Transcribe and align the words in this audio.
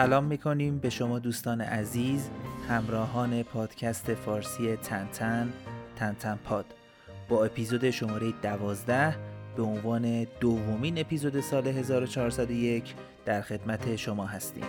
سلام 0.00 0.24
می‌کنیم 0.24 0.78
به 0.78 0.90
شما 0.90 1.18
دوستان 1.18 1.60
عزیز 1.60 2.30
همراهان 2.68 3.42
پادکست 3.42 4.14
فارسی 4.14 4.76
تنتن 4.76 5.52
تنتن 5.96 6.38
پاد. 6.44 6.64
با 7.28 7.44
اپیزود 7.44 7.90
شماره 7.90 8.32
دوازده 8.42 9.16
به 9.56 9.62
عنوان 9.62 10.26
دومین 10.40 10.98
اپیزود 10.98 11.40
سال 11.40 11.66
1401 11.66 12.94
در 13.24 13.42
خدمت 13.42 13.96
شما 13.96 14.26
هستیم. 14.26 14.64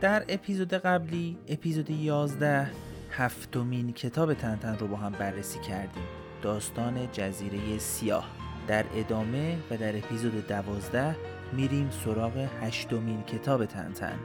در 0.00 0.24
اپیزود 0.28 0.74
قبلی 0.74 1.38
اپیزود 1.48 1.90
11 1.90 2.83
هفتمین 3.16 3.92
کتاب 3.92 4.34
تنتن 4.34 4.76
رو 4.78 4.86
با 4.86 4.96
هم 4.96 5.12
بررسی 5.12 5.58
کردیم. 5.58 6.02
داستان 6.42 7.08
جزیره 7.12 7.78
سیاه. 7.78 8.28
در 8.68 8.84
ادامه 8.94 9.56
و 9.70 9.76
در 9.76 9.96
اپیزود 9.96 10.46
12 10.46 11.16
میریم 11.52 11.90
سراغ 11.90 12.48
هشتمین 12.62 13.22
کتاب 13.22 13.64
تنتن. 13.64 14.18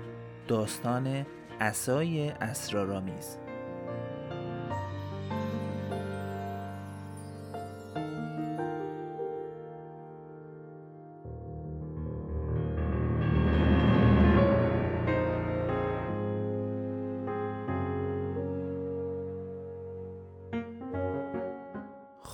داستان 0.47 1.25
اسای 1.59 2.29
اسرارآمیز. 2.29 3.37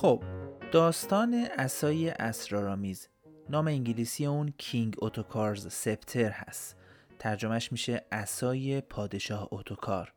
خب 0.06 0.23
داستان 0.72 1.48
اسای 1.58 2.09
اسرارآمیز. 2.09 3.08
نام 3.50 3.67
انگلیسی 3.67 4.25
اون 4.25 4.53
کینگ 4.58 4.95
اوتوکارز 5.00 5.73
سپتر 5.73 6.30
هست. 6.30 6.75
ترجمهش 7.20 7.72
میشه 7.72 8.06
اسای 8.12 8.81
پادشاه 8.81 9.47
اوتوکار 9.52 10.14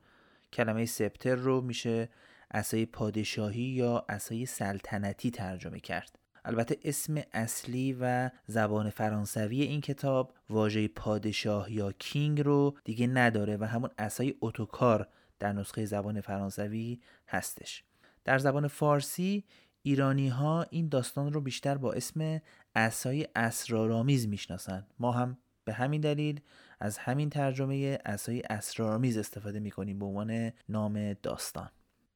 کلمه 0.53 0.86
سپتر 0.86 1.34
رو 1.34 1.61
میشه 1.61 2.08
اسای 2.50 2.86
پادشاهی 2.86 3.62
یا 3.62 4.05
اسای 4.08 4.47
سلطنتی 4.47 5.30
ترجمه 5.30 5.80
کرد. 5.80 6.19
البته 6.45 6.78
اسم 6.84 7.23
اصلی 7.33 7.97
و 8.00 8.30
زبان 8.47 8.91
فرانسوی 8.91 9.62
این 9.62 9.80
کتاب 9.80 10.34
واژه 10.50 10.89
پادشاه 10.89 11.73
یا 11.73 11.92
کینگ 11.92 12.41
رو 12.41 12.77
دیگه 12.84 13.06
نداره 13.06 13.56
و 13.56 13.64
همون 13.64 13.91
اسای 13.98 14.34
اوتوکار 14.41 15.08
در 15.39 15.52
نسخه 15.52 15.84
زبان 15.84 16.20
فرانسوی 16.20 17.00
هستش. 17.28 17.84
در 18.28 18.39
زبان 18.39 18.69
فارسی 18.69 19.45
ایرانی 19.89 20.28
ها 20.28 20.67
این 20.70 20.89
داستان 20.89 21.33
رو 21.33 21.41
بیشتر 21.41 21.78
با 21.78 21.92
اسم 21.92 22.41
اسای 22.75 23.28
اسرارآمیز 23.36 24.28
می‌شناسن. 24.28 24.86
ما 24.98 25.12
هم 25.12 25.39
به 25.64 25.72
همین 25.72 26.00
دلیل 26.00 26.41
از 26.80 26.98
همین 26.98 27.30
ترجمه 27.30 27.98
اسای 28.05 28.42
اسرارآمیز 28.50 29.19
استفاده 29.19 29.61
می‌کنیم 29.61 29.98
به 29.98 30.05
عنوان 30.05 30.53
نام 30.69 31.12
داستان. 31.12 31.70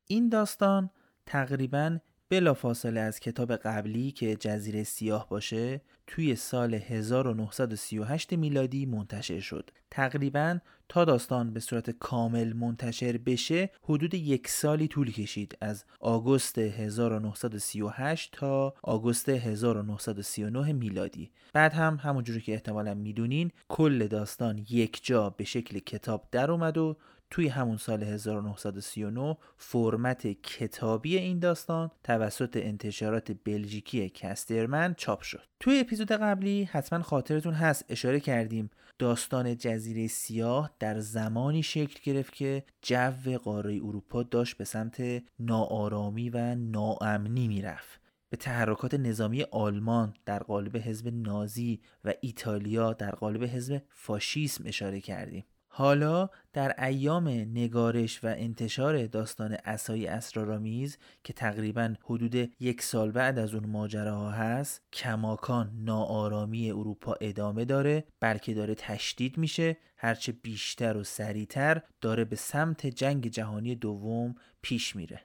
این 0.06 0.28
داستان 0.28 0.90
تقریبا 1.26 1.98
بلا 2.32 2.54
فاصله 2.54 3.00
از 3.00 3.20
کتاب 3.20 3.56
قبلی 3.56 4.10
که 4.10 4.36
جزیره 4.36 4.82
سیاه 4.82 5.28
باشه 5.28 5.80
توی 6.06 6.36
سال 6.36 6.74
1938 6.74 8.32
میلادی 8.32 8.86
منتشر 8.86 9.40
شد. 9.40 9.70
تقریبا 9.90 10.58
تا 10.88 11.04
داستان 11.04 11.52
به 11.52 11.60
صورت 11.60 11.90
کامل 11.90 12.52
منتشر 12.52 13.16
بشه 13.16 13.70
حدود 13.82 14.14
یک 14.14 14.48
سالی 14.48 14.88
طول 14.88 15.12
کشید 15.12 15.58
از 15.60 15.84
آگوست 16.00 16.58
1938 16.58 18.32
تا 18.32 18.74
آگوست 18.82 19.28
1939 19.28 20.72
میلادی. 20.72 21.30
بعد 21.52 21.72
هم 21.72 21.98
همونجوری 22.02 22.40
که 22.40 22.52
احتمالا 22.52 22.94
می‌دونین 22.94 23.50
کل 23.68 24.06
داستان 24.06 24.58
یک 24.70 25.04
جا 25.04 25.30
به 25.30 25.44
شکل 25.44 25.78
کتاب 25.78 26.28
در 26.30 26.50
اومد 26.50 26.78
و 26.78 26.96
توی 27.32 27.48
همون 27.48 27.76
سال 27.76 28.02
1939 28.02 29.36
فرمت 29.56 30.26
کتابی 30.26 31.18
این 31.18 31.38
داستان 31.38 31.90
توسط 32.04 32.56
انتشارات 32.56 33.32
بلژیکی 33.44 34.08
کسترمن 34.08 34.94
چاپ 34.94 35.22
شد. 35.22 35.42
توی 35.60 35.80
اپیزود 35.80 36.12
قبلی 36.12 36.64
حتما 36.64 37.02
خاطرتون 37.02 37.54
هست 37.54 37.84
اشاره 37.88 38.20
کردیم 38.20 38.70
داستان 38.98 39.56
جزیره 39.56 40.06
سیاه 40.06 40.70
در 40.78 40.98
زمانی 40.98 41.62
شکل 41.62 42.00
گرفت 42.02 42.32
که 42.32 42.64
جو 42.82 43.38
قاره 43.38 43.74
اروپا 43.74 44.22
داشت 44.22 44.56
به 44.56 44.64
سمت 44.64 45.22
ناآرامی 45.38 46.30
و 46.30 46.54
ناامنی 46.54 47.48
می‌رفت. 47.48 48.00
به 48.30 48.36
تحرکات 48.36 48.94
نظامی 48.94 49.42
آلمان 49.42 50.14
در 50.26 50.38
قالب 50.38 50.76
حزب 50.76 51.08
نازی 51.08 51.80
و 52.04 52.12
ایتالیا 52.20 52.92
در 52.92 53.10
قالب 53.10 53.44
حزب 53.44 53.82
فاشیسم 53.88 54.64
اشاره 54.66 55.00
کردیم. 55.00 55.44
حالا 55.74 56.28
در 56.52 56.84
ایام 56.84 57.28
نگارش 57.28 58.24
و 58.24 58.26
انتشار 58.26 59.06
داستان 59.06 59.56
اسای 59.64 60.06
اسرارآمیز 60.06 60.98
که 61.24 61.32
تقریبا 61.32 61.94
حدود 62.04 62.34
یک 62.60 62.82
سال 62.82 63.10
بعد 63.10 63.38
از 63.38 63.54
اون 63.54 63.66
ماجراها 63.66 64.30
هست 64.30 64.82
کماکان 64.92 65.72
ناآرامی 65.74 66.70
اروپا 66.70 67.16
ادامه 67.20 67.64
داره 67.64 68.04
بلکه 68.20 68.54
داره 68.54 68.74
تشدید 68.74 69.38
میشه 69.38 69.76
هرچه 69.96 70.32
بیشتر 70.32 70.96
و 70.96 71.04
سریعتر 71.04 71.82
داره 72.00 72.24
به 72.24 72.36
سمت 72.36 72.86
جنگ 72.86 73.26
جهانی 73.26 73.74
دوم 73.74 74.34
پیش 74.62 74.96
میره. 74.96 75.20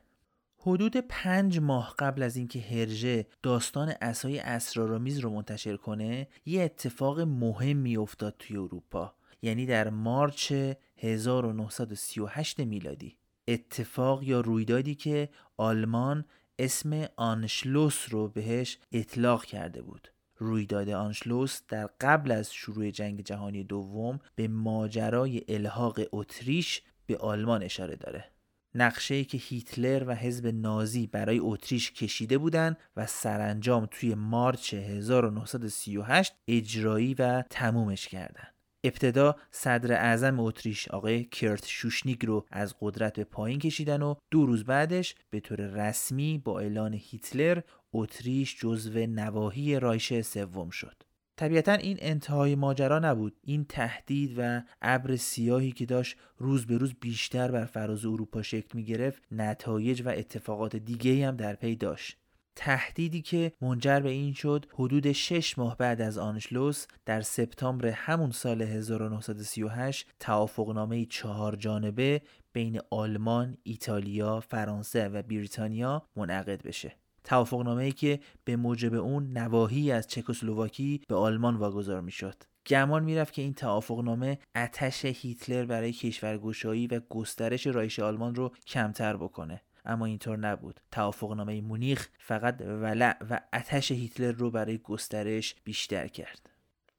حدود 0.60 0.98
پنج 0.98 1.60
ماه 1.60 1.96
قبل 2.00 2.24
از 2.24 2.38
اینکه 2.38 2.60
هرژه 2.60 3.26
داستان 3.44 3.94
اسای 4.02 4.40
اسرارآمیز 4.40 5.20
رو 5.20 5.30
منتشر 5.30 5.78
کنه 5.78 6.28
یه 6.46 6.62
اتفاق 6.62 7.20
مهمی 7.20 7.98
افتاد 7.98 8.36
توی 8.40 8.58
اروپا. 8.58 9.14
یعنی 9.48 9.66
در 9.66 9.90
مارچ 9.90 10.54
1938 10.98 12.60
میلادی. 12.60 13.18
اتفاق 13.48 14.24
یا 14.24 14.42
رویدادی 14.42 14.96
که 14.96 15.30
آلمان 15.58 16.26
اسم 16.60 17.06
آنشلوس 17.16 18.06
رو 18.10 18.28
بهش 18.28 18.78
اطلاق 18.92 19.46
کرده 19.46 19.82
بود. 19.82 20.08
رویداد 20.38 20.90
آنشلوس 20.90 21.62
در 21.68 21.90
قبل 22.02 22.32
از 22.32 22.54
شروع 22.54 22.92
جنگ 22.92 23.22
جهانی 23.22 23.64
دوم 23.64 24.20
به 24.36 24.48
ماجرای 24.48 25.44
الحاق 25.48 26.00
اتریش 26.12 26.82
به 27.06 27.18
آلمان 27.18 27.64
اشاره 27.64 27.96
داره. 27.96 28.32
نقشه 28.76 29.24
که 29.24 29.38
هیتلر 29.38 30.04
و 30.08 30.16
حزب 30.16 30.48
نازی 30.48 31.08
برای 31.08 31.40
اتریش 31.40 31.92
کشیده 31.92 32.38
بودند 32.38 32.78
و 32.96 33.06
سرانجام 33.06 33.88
توی 33.92 34.16
March 34.16 34.74
1938 34.74 36.34
اجرایی 36.48 37.14
و 37.14 37.44
تمومش 37.50 38.08
کردند. 38.08 38.57
ابتدا 38.88 39.36
صدر 39.52 39.94
اعظم 39.94 40.40
اتریش 40.40 40.88
آقای 40.88 41.24
کرت 41.24 41.66
شوشنیگ 41.68 42.26
رو 42.26 42.46
از 42.52 42.76
قدرت 42.82 43.14
به 43.14 43.24
پایین 43.24 43.60
کشیدن 43.60 44.02
و 44.02 44.16
دو 44.32 44.46
روز 44.46 44.64
بعدش 44.64 45.16
به 45.30 45.40
طور 45.40 45.58
رسمی 45.58 46.38
با 46.38 46.60
اعلان 46.60 46.94
هیتلر 46.94 47.62
اتریش 47.94 48.60
جزو 48.60 49.00
نواحی 49.00 49.80
رایش 49.80 50.22
سوم 50.22 50.70
شد. 50.70 51.04
طبیعتا 51.38 51.74
این 51.74 51.98
انتهای 52.00 52.56
ماجرا 52.56 53.00
نبود 53.00 53.38
این 53.44 53.66
تهدید 53.70 54.34
و 54.38 54.62
ابر 54.82 55.16
سیاهی 55.16 55.72
که 55.72 55.86
داشت 55.86 56.18
روز 56.38 56.66
به 56.66 56.78
روز 56.78 56.94
بیشتر 57.02 57.52
بر 57.52 57.66
فراز 57.66 58.06
اروپا 58.06 58.42
شکل 58.42 58.70
می 58.74 58.84
گرفت 58.84 59.24
نتایج 59.32 60.02
و 60.06 60.10
اتفاقات 60.10 60.76
دیگه 60.76 61.28
هم 61.28 61.36
در 61.36 61.56
پی 61.56 61.76
داشت 61.76 62.18
تهدیدی 62.60 63.22
که 63.22 63.52
منجر 63.62 64.00
به 64.00 64.10
این 64.10 64.34
شد 64.34 64.66
حدود 64.74 65.12
6 65.12 65.58
ماه 65.58 65.78
بعد 65.78 66.02
از 66.02 66.18
آنشلوس 66.18 66.86
در 67.06 67.22
سپتامبر 67.22 67.88
همون 67.88 68.32
سال 68.32 68.62
1938 68.62 70.08
توافقنامه 70.20 71.06
چهار 71.06 71.56
جانبه 71.56 72.22
بین 72.54 72.80
آلمان، 72.90 73.58
ایتالیا، 73.64 74.40
فرانسه 74.40 75.10
و 75.10 75.22
بریتانیا 75.22 76.04
منعقد 76.16 76.64
بشه. 76.64 76.96
توافقنامه 77.24 77.84
ای 77.84 77.92
که 77.92 78.20
به 78.46 78.56
موجب 78.56 78.94
اون 78.94 79.38
نواحی 79.38 79.92
از 79.92 80.08
چکسلواکی 80.08 81.02
به 81.08 81.16
آلمان 81.16 81.56
واگذار 81.56 82.02
می‌شد. 82.02 82.44
گمان 82.68 83.04
می‌رفت 83.04 83.34
که 83.34 83.42
این 83.42 83.54
توافقنامه 83.54 84.40
اتش 84.56 85.06
هیتلر 85.06 85.66
برای 85.66 85.94
کشورگشایی 85.94 86.88
و 86.88 87.00
گسترش 87.10 87.68
رایش 87.68 88.00
آلمان 88.00 88.36
رو 88.36 88.52
کمتر 88.68 89.18
بکنه. 89.18 89.62
اما 89.88 90.06
اینطور 90.06 90.38
نبود. 90.38 90.82
توافقنامه 90.92 91.62
مونیخ 91.62 92.08
فقط 92.20 92.62
ولع 92.62 93.16
و 93.30 93.40
اتش 93.54 93.92
هیتلر 93.92 94.32
رو 94.32 94.52
برای 94.52 94.78
گسترش 94.78 95.56
بیشتر 95.64 96.08
کرد. 96.08 96.50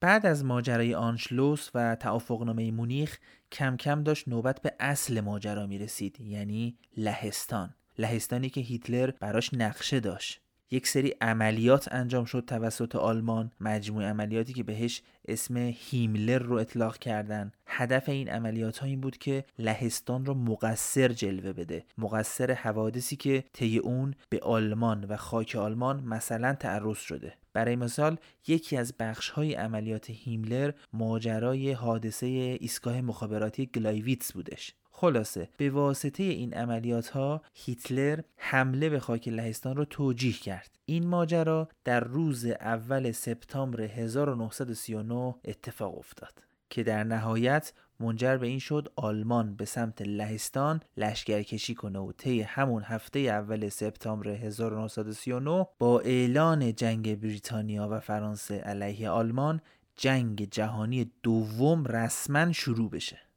بعد 0.01 0.27
از 0.27 0.45
ماجرای 0.45 0.95
آنشلوس 0.95 1.71
و 1.75 1.97
توافقنامه 1.97 2.71
مونیخ 2.71 3.19
کم 3.53 3.77
کم 3.77 4.03
داشت 4.03 4.29
نوبت 4.29 4.63
به 4.63 4.75
اصل 4.81 5.21
ماجرا 5.21 5.67
می 5.67 5.79
رسید 5.79 6.21
یعنی 6.21 6.79
لهستان. 6.97 7.75
لهستانی 7.99 8.51
که 8.51 8.61
هیتلر 8.61 9.11
براش 9.11 9.55
نقشه 9.55 10.01
داشت. 10.01 10.41
یک 10.71 10.87
سری 10.87 11.15
عملیات 11.21 11.89
انجام 11.93 12.25
شد 12.25 12.45
توسط 12.47 12.97
آلمان 12.97 13.51
مجموع 13.61 14.05
عملیاتی 14.05 14.53
که 14.53 14.63
بهش 14.63 15.03
اسم 15.29 15.57
هیملر 15.57 16.39
رو 16.39 16.57
اطلاق 16.57 16.99
کردن. 16.99 17.53
هدف 17.67 18.09
این 18.09 18.29
عملیات 18.29 18.79
ها 18.79 18.87
این 18.87 19.01
بود 19.01 19.19
که 19.19 19.45
لهستان 19.59 20.27
رو 20.27 20.35
مقصر 20.35 21.09
جلوه 21.09 21.53
بده 21.53 21.85
مقصر 21.99 22.53
حوادثی 22.53 23.17
که 23.17 23.45
طی 23.53 23.79
اون 23.79 24.15
به 24.29 24.41
آلمان 24.41 25.05
و 25.05 25.17
خاک 25.17 25.57
آلمان 25.57 26.05
مثلا 26.05 26.55
تعرض 26.55 26.99
شده. 26.99 27.35
برای 27.53 27.77
مثال 27.77 28.17
یکی 28.47 28.77
از 28.77 28.95
بخش 29.01 29.31
های 29.31 29.55
عملیات 29.55 30.11
هیملر 30.11 30.73
ماجرای 30.93 31.73
حادثه 31.73 32.27
ایستگاه 32.61 33.01
مخابراتی 33.01 33.67
گلایویتس 33.67 34.33
بودش. 34.33 34.75
خلاصه. 35.01 35.49
به 35.57 35.71
واسطه 35.71 36.23
این 36.23 36.55
عملیات 36.55 37.09
ها 37.09 37.43
هیتلر 37.55 38.21
حمله 38.37 38.89
به 38.89 39.01
خاک 39.01 39.29
لهستان 39.29 39.77
را 39.77 39.85
توجیه 39.85 40.33
کرد. 40.33 40.71
این 40.85 41.07
ماجرا 41.07 41.69
در 41.85 42.01
روز 42.01 42.45
اول 42.47 43.13
سپتامبر 43.13 43.81
1939 43.81 45.35
اتفاق 45.45 45.99
افتاد 45.99 46.45
که 46.71 46.83
در 46.83 47.05
نهایت 47.05 47.73
منجر 48.01 48.37
به 48.37 48.47
این 48.47 48.59
شد 48.59 48.93
آلمان 48.97 49.57
به 49.57 49.65
سمت 49.65 50.03
لهستان 50.03 50.81
لشکرکشی 50.97 51.75
کنه 51.75 51.99
و 51.99 52.13
طی 52.13 52.43
همون 52.43 52.83
هفته 52.83 53.19
اول 53.19 53.69
سپتامبر 53.69 54.29
1939 54.29 55.67
با 55.79 56.01
اعلان 56.01 56.75
جنگ 56.75 57.21
بریتانیا 57.21 57.89
و 57.91 58.01
فرانسه 58.01 58.59
علیه 58.59 59.11
آلمان 59.11 59.61
جنگ 59.97 60.49
جهانی 60.51 61.13
دوم 61.23 61.85
رسما 61.85 62.53
شروع 62.53 62.91
بشه. 62.91 63.28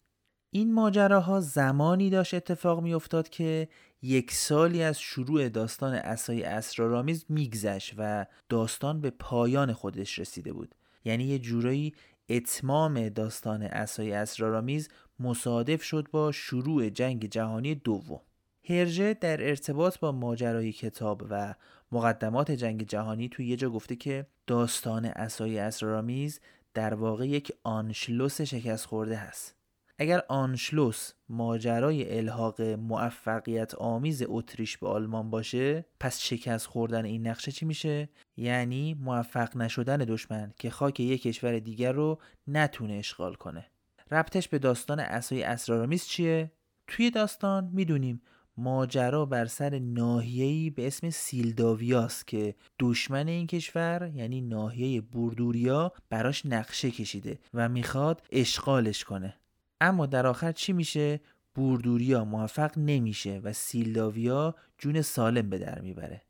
این 0.54 0.74
ماجراها 0.74 1.40
زمانی 1.40 2.10
داشت 2.10 2.34
اتفاق 2.34 2.82
میافتاد 2.82 3.30
که 3.30 3.68
یک 4.02 4.32
سالی 4.32 4.84
از 4.84 5.00
شروع 5.00 5.50
داستان 5.50 5.94
اسای 5.94 6.44
اسرارآمیز 6.44 7.26
میگذشت 7.30 7.94
و 7.98 8.26
داستان 8.50 9.02
به 9.02 9.10
پایان 9.10 9.74
خودش 9.74 10.20
رسیده 10.20 10.54
بود. 10.54 10.76
یعنی 11.06 11.24
یه 11.24 11.40
جورایی 11.40 11.94
اتمام 12.30 13.10
داستان 13.10 13.64
اسای 13.64 14.12
اسرارآمیز 14.12 14.90
مصادف 15.20 15.84
شد 15.84 16.08
با 16.12 16.32
شروع 16.32 16.90
جنگ 16.90 17.26
جهانی 17.26 17.76
دوم. 17.76 18.22
هرژه 18.70 19.14
در 19.14 19.48
ارتباط 19.50 20.00
با 20.00 20.12
ماجرای 20.12 20.72
کتاب 20.72 21.24
و 21.30 21.56
مقدمات 21.92 22.52
جنگ 22.52 22.84
جهانی 22.88 23.30
توی 23.30 23.48
یه 23.48 23.56
جا 23.56 23.70
گفته 23.70 23.96
که 23.96 24.28
داستان 24.48 25.06
اسای 25.06 25.60
اسرارآمیز 25.60 26.40
در 26.74 26.94
واقع 26.94 27.28
یک 27.28 27.52
آنشلوس 27.64 28.42
شکست 28.42 28.86
خورده 28.86 29.16
هست. 29.16 29.61
اگر 30.02 30.22
آنشلوس 30.30 31.12
ماجرای 31.30 32.18
الحاق 32.18 32.62
موفقیت 32.62 33.76
آمیز 33.76 34.24
اتریش 34.28 34.78
به 34.78 34.88
آلمان 34.88 35.30
باشه 35.30 35.86
پس 36.00 36.20
شکست 36.20 36.66
خوردن 36.66 37.06
این 37.06 37.28
نقشه 37.28 37.52
چی 37.52 37.66
میشه؟ 37.66 38.10
یعنی 38.38 38.94
موفق 38.94 39.58
نشدن 39.58 39.98
دشمن 39.98 40.54
که 40.58 40.70
خاک 40.70 41.00
یک 41.00 41.22
کشور 41.22 41.60
دیگر 41.60 41.92
رو 41.92 42.20
نتونه 42.48 42.94
اشغال 42.94 43.34
کنه. 43.34 43.72
ربطش 44.12 44.48
به 44.48 44.60
داستان 44.60 45.00
اسای 45.00 45.44
اسرارآمیز 45.44 46.06
چیه؟ 46.06 46.52
توی 46.88 47.12
داستان 47.12 47.70
می‌دونیم 47.74 48.22
ماجرا 48.58 49.26
بر 49.26 49.46
سر 49.46 49.80
ناحیه‌ای 49.80 50.70
به 50.70 50.88
اسم 50.88 51.10
سیلداویاس 51.10 52.26
که 52.26 52.56
دشمن 52.80 53.28
این 53.28 53.48
کشور 53.48 54.12
یعنی 54.16 54.42
ناحیه 54.42 55.02
بوردوریا 55.02 55.92
براش 56.10 56.46
نقشه 56.46 56.92
کشیده 56.92 57.40
و 57.54 57.70
می‌خواد 57.70 58.22
اشغالش 58.32 59.04
کنه. 59.04 59.41
اما 59.82 60.06
در 60.06 60.28
آخر 60.28 60.52
چی 60.52 60.74
میشه؟ 60.74 61.20
بوردوریا 61.56 62.26
موفق 62.26 62.78
نمیشه 62.78 63.42
و 63.44 63.54
سیلداویا 63.54 64.56
جون 64.78 65.02
سالم 65.02 65.50
به 65.50 65.58
در 65.58 65.82
می‌بره. 65.82 66.22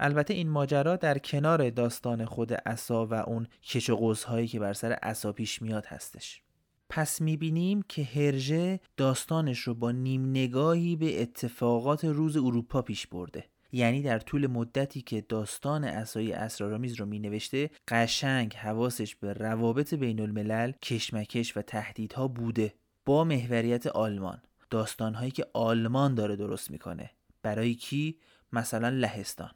البته 0.00 0.34
این 0.34 0.48
ماجرا 0.48 0.96
در 0.96 1.18
کنار 1.18 1.70
داستان 1.70 2.24
خود 2.24 2.52
اسا 2.52 3.06
و 3.06 3.14
اون 3.14 3.46
کش 3.62 3.90
و 3.90 4.14
هایی 4.26 4.48
که 4.48 4.60
بر 4.60 4.72
سر 4.72 4.98
اسا 5.02 5.32
پیش 5.32 5.62
میاد 5.62 5.86
هستش. 5.86 6.42
پس 6.88 7.20
می‌بینیم 7.20 7.82
که 7.88 8.04
هرژه 8.04 8.80
داستانش 8.96 9.58
رو 9.58 9.74
با 9.74 9.92
نیم 9.92 10.30
نگاهی 10.30 10.96
به 10.96 11.22
اتفاقات 11.22 12.04
روز 12.04 12.36
اروپا 12.36 12.82
پیش 12.82 13.06
برده. 13.06 13.44
یعنی 13.72 14.02
در 14.02 14.18
طول 14.18 14.46
مدتی 14.46 15.02
که 15.02 15.20
داستان 15.20 15.84
اسایی 15.84 16.32
اسرارآمیز 16.32 16.94
رو 16.94 17.06
مینوشته 17.06 17.70
قشنگ 17.88 18.54
حواسش 18.54 19.16
به 19.16 19.32
روابط 19.32 19.94
بین 19.94 20.20
الملل 20.20 20.72
کشمکش 20.82 21.56
و 21.56 21.62
تهدیدها 21.62 22.28
بوده. 22.28 22.74
با 23.10 23.24
محوریت 23.24 23.86
آلمان. 23.86 24.42
داستانهایی 24.70 25.30
که 25.30 25.46
آلمان 25.52 26.14
داره 26.14 26.36
درست 26.36 26.70
می‌کنه. 26.70 27.10
برای 27.42 27.74
کی؟ 27.74 28.18
مثلا 28.52 28.88
لهستان. 28.88 29.50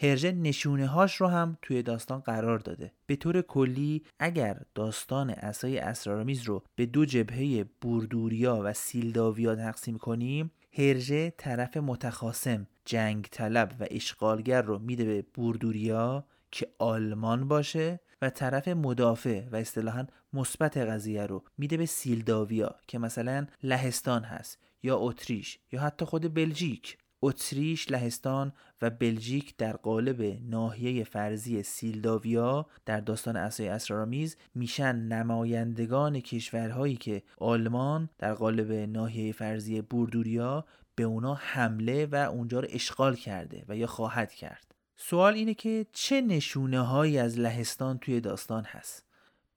هرژه 0.00 0.32
نشونه 0.32 0.86
هاش 0.86 1.16
رو 1.16 1.26
هم 1.26 1.58
توی 1.62 1.82
داستان 1.82 2.20
قرار 2.20 2.58
داده. 2.58 2.92
به 3.06 3.16
طور 3.16 3.42
کلی 3.42 4.02
اگر 4.18 4.60
داستان 4.74 5.30
اسای 5.30 5.78
اسرارآمیز 5.78 6.42
رو 6.42 6.62
به 6.74 6.86
دو 6.86 7.04
جبهه 7.04 7.64
بوردوریا 7.80 8.60
و 8.64 8.72
سیلداویا 8.72 9.54
تقسیم 9.54 9.98
کنیم 9.98 10.50
هرژه 10.72 11.30
طرف 11.30 11.76
متخاسم 11.76 12.66
جنگ 12.84 13.28
طلب 13.30 13.76
و 13.80 13.86
اشغالگر 13.90 14.62
رو 14.62 14.78
میده 14.78 15.04
به 15.04 15.24
بوردوریا 15.34 16.24
که 16.50 16.68
آلمان 16.78 17.48
باشه 17.48 18.00
و 18.22 18.30
طرف 18.30 18.68
مدافع 18.68 19.48
و 19.52 19.56
اصطلاحا 19.56 20.06
مثبت 20.32 20.76
قضیه 20.76 21.26
رو 21.26 21.44
میده 21.58 21.76
به 21.76 21.86
سیلداویا 21.86 22.74
که 22.86 22.98
مثلا 22.98 23.46
لهستان 23.62 24.24
هست 24.24 24.58
یا 24.82 24.96
اتریش 24.98 25.58
یا 25.72 25.80
حتی 25.80 26.04
خود 26.04 26.34
بلژیک. 26.34 26.98
اتریش، 27.22 27.90
لهستان 27.90 28.52
و 28.82 28.90
بلژیک 28.90 29.56
در 29.56 29.76
قالب 29.76 30.22
ناحیه 30.50 31.04
فرضی 31.04 31.62
سیلداویا 31.62 32.66
در 32.86 33.00
داستان 33.00 33.36
اسای 33.36 33.68
اسرارآمیز 33.68 34.36
میشن 34.54 34.96
نمایندگان 34.96 36.20
کشورهایی 36.20 36.96
که 36.96 37.22
آلمان 37.38 38.10
در 38.18 38.34
قالب 38.34 38.72
ناحیه 38.72 39.32
فرضی 39.32 39.80
بوردوریا 39.80 40.64
به 40.94 41.02
اونا 41.02 41.34
حمله 41.34 42.06
و 42.06 42.14
اونجا 42.14 42.60
رو 42.60 42.68
اشغال 42.70 43.16
کرده 43.16 43.64
و 43.68 43.76
یا 43.76 43.86
خواهد 43.86 44.32
کرد. 44.32 44.69
سوال 45.02 45.34
اینه 45.34 45.54
که 45.54 45.86
چه 45.92 46.20
نشونه 46.20 46.80
هایی 46.80 47.18
از 47.18 47.38
لهستان 47.38 47.98
توی 47.98 48.20
داستان 48.20 48.64
هست؟ 48.64 49.04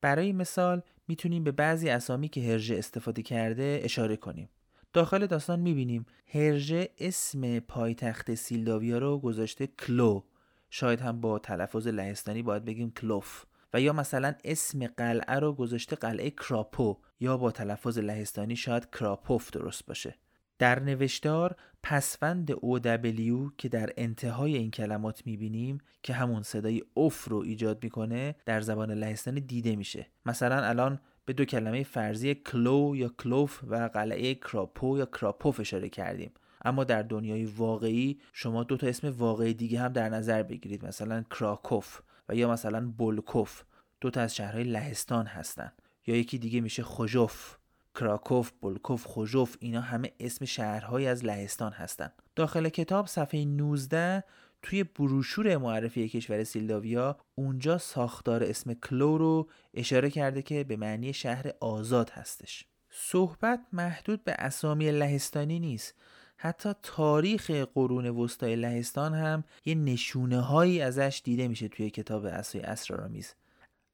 برای 0.01 0.33
مثال 0.33 0.81
می‌تونیم 1.07 1.43
به 1.43 1.51
بعضی 1.51 1.89
اسامی 1.89 2.29
که 2.29 2.41
هرژه 2.41 2.75
استفاده 2.77 3.21
کرده 3.21 3.79
اشاره 3.83 4.15
کنیم. 4.17 4.49
داخل 4.93 5.25
داستان 5.25 5.59
می‌بینیم 5.59 6.05
هرژه 6.33 6.89
اسم 6.97 7.59
پایتخت 7.59 8.35
سیلداویا 8.35 8.97
رو 8.97 9.19
گذاشته 9.19 9.67
کلو. 9.67 10.23
شاید 10.69 11.01
هم 11.01 11.21
با 11.21 11.39
تلفظ 11.39 11.87
لهستانی 11.87 12.41
باید 12.41 12.65
بگیم 12.65 12.91
کلوف. 12.91 13.45
و 13.73 13.81
یا 13.81 13.93
مثلا 13.93 14.33
اسم 14.43 14.87
قلعه 14.87 15.39
رو 15.39 15.53
گذاشته 15.53 15.95
قلعه 15.95 16.29
کراپو. 16.29 16.97
یا 17.19 17.37
با 17.37 17.51
تلفظ 17.51 17.97
لهستانی 17.97 18.55
شاید 18.55 18.89
کراپوف 18.91 19.51
درست 19.51 19.85
باشه. 19.85 20.15
در 20.59 20.79
نوشتار 20.79 21.55
پسوند 21.83 22.51
OW 22.51 23.51
که 23.57 23.69
در 23.69 23.89
انتهای 23.97 24.57
این 24.57 24.71
کلمات 24.71 25.25
می‌بینیم 25.25 25.77
که 26.03 26.13
همون 26.13 26.43
صدای 26.43 26.81
اوف 26.93 27.27
رو 27.27 27.37
ایجاد 27.37 27.83
می‌کنه 27.83 28.35
در 28.45 28.61
زبان 28.61 28.91
لهستانی 28.91 29.41
دیده 29.41 29.75
میشه. 29.75 30.07
مثلا 30.25 30.63
الان 30.63 30.99
به 31.25 31.33
دو 31.33 31.45
کلمه 31.45 31.83
فرضی 31.83 32.35
کلو 32.35 32.95
یا 32.95 33.09
کلوف 33.09 33.63
و 33.67 33.89
قلعه 33.93 34.35
کراپو 34.35 34.97
یا 34.97 35.05
کراپوف 35.05 35.59
اشاره 35.59 35.89
کردیم. 35.89 36.31
اما 36.65 36.83
در 36.83 37.01
دنیای 37.01 37.45
واقعی 37.45 38.19
شما 38.33 38.63
دو 38.63 38.77
تا 38.77 38.87
اسم 38.87 39.13
واقعی 39.17 39.53
دیگه 39.53 39.79
هم 39.79 39.93
در 39.93 40.09
نظر 40.09 40.43
بگیرید. 40.43 40.85
مثلا 40.85 41.23
کراکوف 41.23 42.01
و 42.29 42.35
یا 42.35 42.51
مثلا 42.51 42.93
بولکوف. 42.97 43.63
دو 44.01 44.09
تا 44.09 44.21
از 44.21 44.35
شهرهای 44.35 44.63
لهستان 44.63 45.25
هستن. 45.25 45.71
یا 46.07 46.15
یکی 46.15 46.37
دیگه 46.37 46.61
میشه 46.61 46.83
خوژوف. 46.83 47.57
کراکوف، 47.95 48.51
بولکوف، 48.61 49.05
خوژوف 49.05 49.55
اینا 49.59 49.81
همه 49.81 50.11
اسم 50.19 50.45
شهرهایی 50.45 51.07
از 51.07 51.25
لهستان 51.25 51.71
هستند. 51.71 52.13
داخل 52.35 52.69
کتاب 52.69 53.07
صفحه 53.07 53.45
19 53.45 54.23
توی 54.61 54.83
بروشور 54.83 55.57
معرفی 55.57 56.09
کشور 56.09 56.43
سیلداویا 56.43 57.17
اونجا 57.35 57.77
ساختار 57.77 58.43
اسم 58.43 58.73
کلو 58.73 59.17
رو 59.17 59.49
اشاره 59.73 60.09
کرده 60.09 60.41
که 60.41 60.63
به 60.63 60.77
معنی 60.77 61.13
شهر 61.13 61.45
آزاد 61.59 62.09
هستش. 62.09 62.65
صحبت 62.89 63.59
محدود 63.73 64.23
به 64.23 64.35
اسامی 64.39 64.91
لهستانی 64.91 65.59
نیست. 65.59 65.95
حتی 66.37 66.73
تاریخ 66.83 67.51
قرون 67.51 68.07
وسطای 68.07 68.55
لهستان 68.55 69.13
هم 69.13 69.43
یه 69.65 69.75
نشونه 69.75 70.41
هایی 70.41 70.81
ازش 70.81 71.21
دیده 71.23 71.47
میشه 71.47 71.67
توی 71.67 71.89
کتاب 71.89 72.25
اسای 72.25 72.61
اسرارآمیز. 72.61 73.33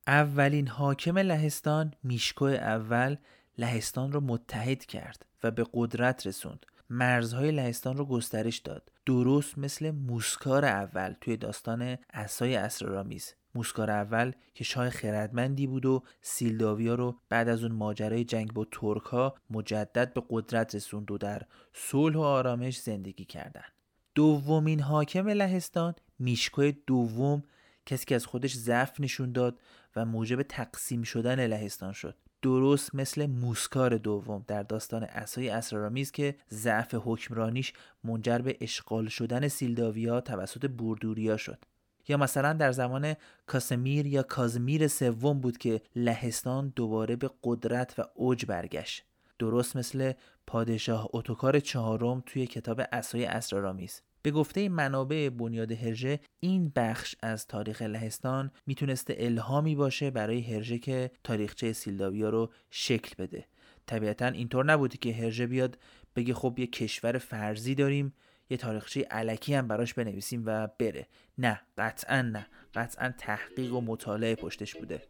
اولین 0.07 0.67
حاکم 0.67 1.17
لهستان 1.17 1.93
میشکو 2.03 2.45
اول 2.45 3.15
لهستان 3.59 4.11
را 4.11 4.19
متحد 4.19 4.85
کرد 4.85 5.25
و 5.43 5.51
به 5.51 5.65
قدرت 5.73 6.27
رسوند. 6.27 6.65
مرزهای 6.89 7.51
لهستان 7.51 7.97
رو 7.97 8.05
گسترش 8.05 8.57
داد. 8.57 8.91
درست 9.05 9.57
مثل 9.57 9.91
موسکار 9.91 10.65
اول 10.65 11.15
توی 11.21 11.37
داستان 11.37 11.97
اسای 12.13 12.55
اسرارآمیز. 12.55 13.33
موسکار 13.55 13.91
اول 13.91 14.31
که 14.53 14.63
شاه 14.63 14.89
خردمندی 14.89 15.67
بود 15.67 15.85
و 15.85 16.03
سیلداویا 16.21 16.95
رو 16.95 17.19
بعد 17.29 17.49
از 17.49 17.63
اون 17.63 17.71
ماجرای 17.71 18.23
جنگ 18.23 18.53
با 18.53 18.67
ترکها 18.71 19.35
مجدد 19.49 20.13
به 20.13 20.23
قدرت 20.29 20.75
رسوند 20.75 21.11
و 21.11 21.17
در 21.17 21.41
صلح 21.73 22.15
و 22.15 22.21
آرامش 22.21 22.79
زندگی 22.79 23.25
کردند. 23.25 23.73
دومین 24.15 24.79
حاکم 24.79 25.27
لهستان 25.27 25.95
میشکو 26.19 26.71
دوم 26.87 27.43
کسی 27.85 28.05
که 28.05 28.15
از 28.15 28.25
خودش 28.25 28.55
ضعف 28.55 28.99
نشون 28.99 29.31
داد 29.31 29.59
و 29.95 30.05
موجب 30.05 30.41
تقسیم 30.41 31.03
شدن 31.03 31.47
لهستان 31.47 31.93
شد. 31.93 32.15
درست 32.41 32.96
مثل 32.96 33.25
موسکار 33.25 33.98
دوم 33.98 34.46
در 34.48 34.63
داستان 34.63 35.03
اسای 35.03 35.50
اسرارآمیز 35.50 36.12
که 36.12 36.36
ضعف 36.51 36.96
حکمرانیش 37.03 37.74
منجر 38.03 38.38
به 38.38 38.58
اشغال 38.62 39.08
شدن 39.08 39.48
سیلداویا 39.48 40.22
توسط 40.22 40.69
بوردوریا 40.69 41.38
شد. 41.38 41.65
یا 42.08 42.17
مثلا 42.17 42.53
در 42.53 42.72
زمان 42.72 43.13
کاسمیر 43.46 44.08
یا 44.08 44.24
کازمیر 44.24 44.88
سوم 44.88 45.39
بود 45.39 45.58
که 45.58 45.81
لهستان 45.96 46.74
دوباره 46.75 47.15
به 47.15 47.29
قدرت 47.43 48.00
و 48.00 48.03
اوج 48.13 48.46
برگشت. 48.46 49.05
درست 49.39 49.75
مثل 49.75 50.13
پادشاه 50.48 51.10
اتوکار 51.13 51.60
چهارم 51.60 52.24
توی 52.25 52.48
کتاب 52.48 52.81
اسای 52.91 53.25
اسرارآمیز. 53.25 54.01
به 54.21 54.31
گفته 54.31 54.69
منابع 54.69 55.29
بنیاد 55.29 55.71
هرژه 55.71 56.19
این 56.39 56.71
بخش 56.75 57.15
از 57.21 57.47
تاریخ 57.47 57.81
لهستان 57.81 58.51
می‌تونسته 58.65 59.15
الهامی 59.19 59.75
باشه 59.75 60.11
برای 60.11 60.41
هرژه 60.41 60.79
که 60.79 61.11
تاریخچه 61.23 61.73
سیلداویا 61.73 62.29
رو 62.29 62.51
شکل 62.71 63.23
بده. 63.23 63.45
طبیعتا 63.85 64.27
اینطور 64.27 64.65
نبوده 64.65 64.97
که 64.97 65.13
هرژه 65.13 65.47
بیاد 65.47 65.77
بگه 66.15 66.33
خب 66.33 66.59
یه 66.59 66.67
کشور 66.67 67.17
فرضی 67.17 67.75
داریم 67.75 68.13
یه 68.49 68.57
تاریخچه 68.57 69.01
علکی 69.01 69.53
هم 69.53 69.67
براش 69.67 69.93
بنویسیم 69.93 70.43
و 70.45 70.67
بره. 70.79 71.07
نه 71.38 71.61
قطعا 71.77 72.21
نه. 72.21 72.47
قطعا 72.75 73.13
تحقیق 73.17 73.73
و 73.73 73.81
مطالعه 73.81 74.35
پشتش 74.35 74.75
بوده. 74.75 75.01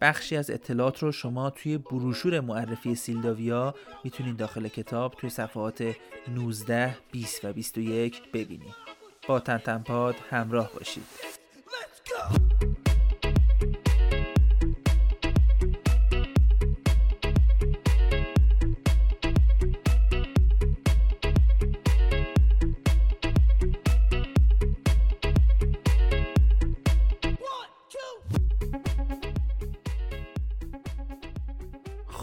بخشی 0.00 0.36
از 0.36 0.50
اطلاعات 0.50 1.02
رو 1.02 1.12
شما 1.12 1.50
توی 1.50 1.78
بروشور 1.78 2.40
معرفی 2.40 2.94
سیلداویا 2.94 3.74
می‌تونید 4.04 4.36
داخل 4.36 4.68
کتاب 4.68 5.14
توی 5.14 5.30
صفحات 5.30 5.94
19, 6.28 6.98
20 7.12 7.44
و 7.44 7.52
21 7.52 8.22
ببینید. 8.32 8.74
با 9.28 9.40
تنتنپاد 9.40 10.14
همراه 10.30 10.70
باشید. 10.72 11.04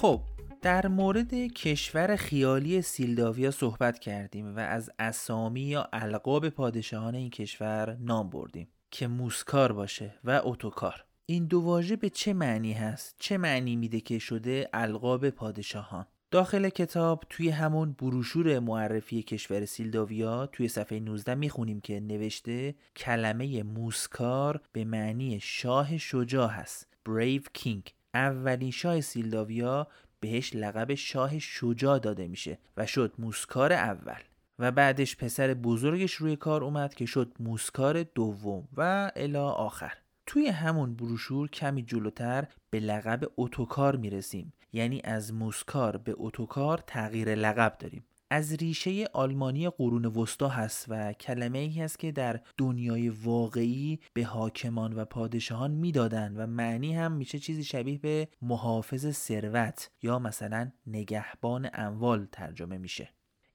خب 0.05 0.21
در 0.61 0.87
مورد 0.87 1.33
کشور 1.33 2.15
خیالی 2.15 2.81
سیلداویا 2.81 3.51
صحبت 3.51 3.99
کردیم 3.99 4.55
و 4.55 4.59
از 4.59 4.89
اسامی 4.99 5.61
یا 5.61 5.89
القاب 5.93 6.49
پادشاهان 6.49 7.15
این 7.15 7.29
کشور 7.29 7.97
نام 7.99 8.29
بردیم 8.29 8.67
که 8.91 9.07
موسکار 9.07 9.71
باشه 9.71 10.15
و 10.23 10.29
اوتوکار. 10.29 11.05
این 11.25 11.45
دو 11.45 11.61
واژه 11.61 11.95
به 11.95 12.09
چه 12.09 12.33
معنی 12.33 12.73
هست؟ 12.73 13.15
چه 13.19 13.37
معنی 13.37 13.75
میده 13.75 13.99
که 13.99 14.19
شده 14.19 14.69
القاب 14.73 15.29
پادشاهان؟ 15.29 16.05
داخل 16.31 16.69
کتاب 16.69 17.23
توی 17.29 17.49
همون 17.49 17.91
بروشور 17.91 18.59
معرفی 18.59 19.23
کشور 19.23 19.65
سیلداویا 19.65 20.45
توی 20.47 20.67
صفحه 20.67 20.99
19 20.99 21.35
می‌خونیم 21.35 21.81
که 21.81 21.99
نوشته 21.99 22.75
کلمه 22.95 23.63
موسکار 23.63 24.61
به 24.71 24.85
معنی 24.85 25.39
شاه 25.39 25.97
شجاع 25.97 26.49
هست 26.49 26.87
Brave 27.09 27.59
King. 27.59 28.04
اولین 28.15 28.71
شاه 28.71 29.01
سیلداویا 29.01 29.87
بهش 30.19 30.55
لقب 30.55 30.93
شاه 30.93 31.39
شجاع 31.39 31.99
داده 31.99 32.27
میشه 32.27 32.57
و 32.77 32.85
شد 32.85 33.13
موسکار 33.19 33.73
اول. 33.73 34.19
و 34.59 34.71
بعدش 34.71 35.17
پسر 35.17 35.53
بزرگش 35.53 36.13
روی 36.13 36.35
کار 36.35 36.63
اومد 36.63 36.93
که 36.93 37.05
شد 37.05 37.33
موسکار 37.39 38.03
دوم 38.03 38.67
و 38.77 39.11
الا 39.15 39.49
آخر. 39.49 39.93
توی 40.25 40.47
همون 40.47 40.95
بروشور 40.95 41.49
کمی 41.49 41.83
جلوتر 41.83 42.47
به 42.69 42.79
لقب 42.79 43.23
اتوکار 43.37 43.95
می‌رسیم. 43.95 44.53
یعنی 44.73 45.01
از 45.03 45.33
موسکار 45.33 45.97
به 45.97 46.13
اتوکار 46.17 46.83
تغییر 46.87 47.35
لقب 47.35 47.77
داریم. 47.79 48.05
از 48.35 48.53
ریشه 48.53 49.05
آلمانی 49.13 49.69
قرون 49.69 50.05
وسطا 50.05 50.47
هست 50.47 50.85
و 50.87 51.13
کلمه 51.13 51.57
ای 51.57 51.79
هست 51.79 51.99
که 51.99 52.11
در 52.11 52.39
دنیای 52.57 53.09
واقعی 53.09 53.99
به 54.13 54.23
حاکمان 54.23 54.93
و 54.93 55.05
پادشاهان 55.05 55.71
می‌دادن 55.71 56.37
و 56.37 56.47
معنی 56.47 56.95
هم 56.95 57.11
میشه 57.11 57.39
چیزی 57.39 57.63
شبیه 57.63 57.97
به 57.97 58.27
محافظ 58.41 59.11
ثروت 59.11 59.91
یا 60.01 60.19
مثلا 60.19 60.71
نگهبان 60.87 61.69
اموال 61.73 62.27
ترجمه 62.31 62.77
میشه. 62.77 63.09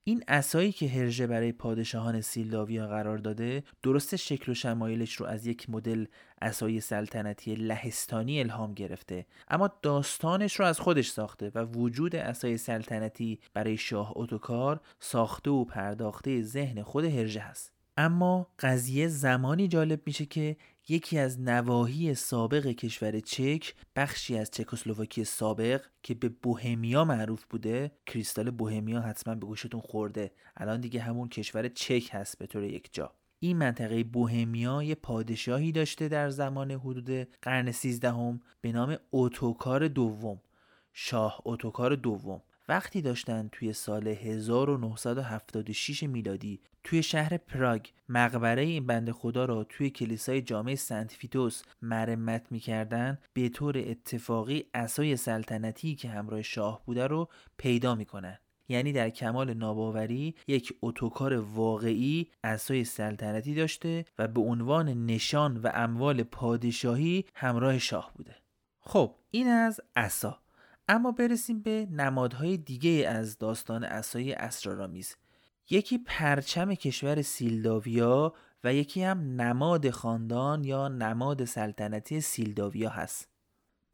این 0.05 0.25
اسایی 0.29 0.73
که 0.73 0.89
هرژه 0.89 1.27
برای 1.27 1.53
پادشاهان 1.53 2.21
سیلداویا 2.21 2.87
قرار 2.87 3.19
داده 3.19 3.63
درست 3.83 4.17
شکل 4.17 4.53
و 4.53 4.55
شمایلش 4.55 5.15
رو 5.15 5.27
از 5.27 5.47
یک 5.47 5.71
مدل 5.71 6.07
اسای 6.43 6.81
سلطنتی 6.81 7.55
لهستانی 7.55 8.41
الهام 8.41 8.75
گرفته. 8.75 9.27
اما 9.49 9.71
داستانش 9.83 10.61
رو 10.61 10.67
از 10.67 10.81
خودش 10.81 11.11
ساخته 11.11 11.53
و 11.55 11.65
وجود 11.65 12.17
اسای 12.17 12.59
سلطنتی 12.59 13.39
برای 13.55 13.77
شاه 13.77 14.13
اتوکار 14.17 14.81
ساخته 15.01 15.51
و 15.51 15.65
پرداخته 15.65 16.43
ذهن 16.43 16.83
خود 16.83 17.05
هرژه 17.05 17.41
هست. 17.41 17.73
اما 17.97 18.47
قضیه 18.59 19.09
زمانی 19.09 19.69
جالب 19.69 20.01
میشه 20.07 20.27
که 20.27 20.57
یکی 20.89 21.19
از 21.19 21.41
نواحی 21.41 22.15
سابق 22.15 22.67
کشور 22.67 23.21
چک 23.21 23.75
بخشی 23.97 24.39
از 24.39 24.51
چکسلواکی 24.51 25.25
سابق 25.25 25.83
که 26.03 26.15
به 26.15 26.29
بوهمیا 26.29 27.05
معروف 27.05 27.45
بوده 27.45 27.91
کریستال 28.07 28.51
بوهمیا 28.51 29.01
حتما 29.01 29.35
به 29.35 29.47
گوشتون 29.47 29.81
خورده. 29.81 30.33
الان 30.57 30.81
دیگه 30.81 31.01
همون 31.01 31.29
کشور 31.29 31.69
چک 31.69 32.09
هست 32.13 32.39
به 32.39 32.47
طور 32.47 32.65
یک 32.65 32.89
جا. 32.93 33.13
این 33.39 33.57
منطقه 33.57 34.05
بوهمیا 34.05 34.83
یه 34.83 34.95
پادشاهی 34.95 35.73
داشته 35.73 36.09
در 36.09 36.31
زمان 36.31 36.71
حدود 36.71 37.11
قرن 37.43 37.73
سیزدهم 37.73 38.41
به 38.61 38.73
نام 38.73 38.97
اوتوکار 39.11 39.89
دوم. 39.89 40.41
شاه 40.93 41.41
اوتوکار 41.45 41.95
دوم. 41.95 42.43
وقتی 42.71 43.03
داشتن 43.03 43.49
توی 43.53 43.73
سال 43.73 44.09
1976 44.09 46.03
میلادی 46.03 46.61
توی 46.85 47.03
شهر 47.03 47.37
پراگ 47.37 47.87
مقبره 48.09 48.63
این 48.63 48.87
بند 48.87 49.11
خدا 49.11 49.45
را 49.45 49.65
توی 49.65 49.91
کلیسای 49.91 50.43
جامع 50.43 50.75
سنت 50.75 51.13
فیتوس 51.13 51.63
مرمت 51.83 52.53
می‌کردن 52.53 53.19
به 53.33 53.49
طور 53.49 53.79
اتفاقی 53.79 54.65
اسای 54.75 55.17
سلطنتی 55.17 55.95
که 55.95 56.09
همراه 56.09 56.43
شاه 56.43 56.83
بوده 56.87 57.07
رو 57.07 57.29
پیدا 57.57 57.95
می‌کنن. 57.95 58.39
یعنی 58.69 58.93
در 58.93 59.11
کمال 59.11 59.55
ناباوری 59.55 60.35
یک 60.47 60.75
اتوکار 60.83 61.35
واقعی 61.35 62.31
اسای 62.45 62.85
سلطنتی 62.85 63.55
داشته 63.55 64.05
و 64.19 64.29
به 64.29 64.41
عنوان 64.41 65.07
نشان 65.07 65.57
و 65.57 65.71
اموال 65.75 66.23
پادشاهی 66.23 67.25
همراه 67.35 67.79
شاه 67.79 68.13
بوده. 68.15 68.37
خب 68.81 69.15
این 69.31 69.49
از 69.49 69.81
اسا 69.97 70.41
اما 70.93 71.13
برسیم 71.13 71.63
به 71.63 71.89
نمادهای 71.91 72.57
دیگه 72.57 73.09
از 73.09 73.39
داستان 73.39 73.85
اسای 73.85 74.33
اسرارآمیز. 74.33 75.17
یکی 75.71 75.99
پرچم 75.99 76.75
کشور 76.75 77.23
سیلداویا 77.23 78.35
و 78.65 78.75
یکی 78.75 79.03
هم 79.03 79.41
نماد 79.41 79.91
خاندان 79.91 80.65
یا 80.65 80.89
نماد 80.89 81.45
سلطنتی 81.45 82.21
سیلداویا 82.21 82.91
هست. 82.91 83.29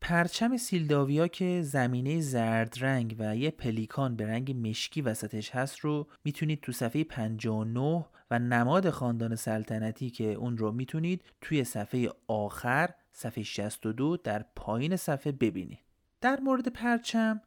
پرچم 0.01 0.57
سیلداویا 0.57 1.29
که 1.29 1.63
زمینه 1.63 2.21
زرد 2.21 2.77
رنگ 2.81 3.17
و 3.19 3.37
یه 3.37 3.51
پلیکان 3.51 4.17
به 4.17 4.27
رنگ 4.27 4.69
مشکی 4.69 5.03
وسطش 5.03 5.51
هست 5.51 5.79
رو 5.79 6.07
می‌تونید 6.25 6.61
تو 6.61 6.73
صفحه 6.73 7.05
59 7.05 8.07
و 8.31 8.39
نماد 8.39 8.91
خاندان 8.91 9.37
سلطنتی 9.37 10.11
که 10.11 10.33
اون 10.33 10.59
رو 10.59 10.73
می‌تونید 10.73 11.25
توی 11.41 11.65
صفحه 11.65 12.09
آخر 12.27 12.91
صفحه 13.13 13.45
62 13.45 14.17
در 14.17 14.45
پایین 14.57 14.97
صفحه 14.97 15.33
ببینید. 15.33 15.86
در 16.21 16.41
مورد 16.41 16.69
پرچم 16.69 17.41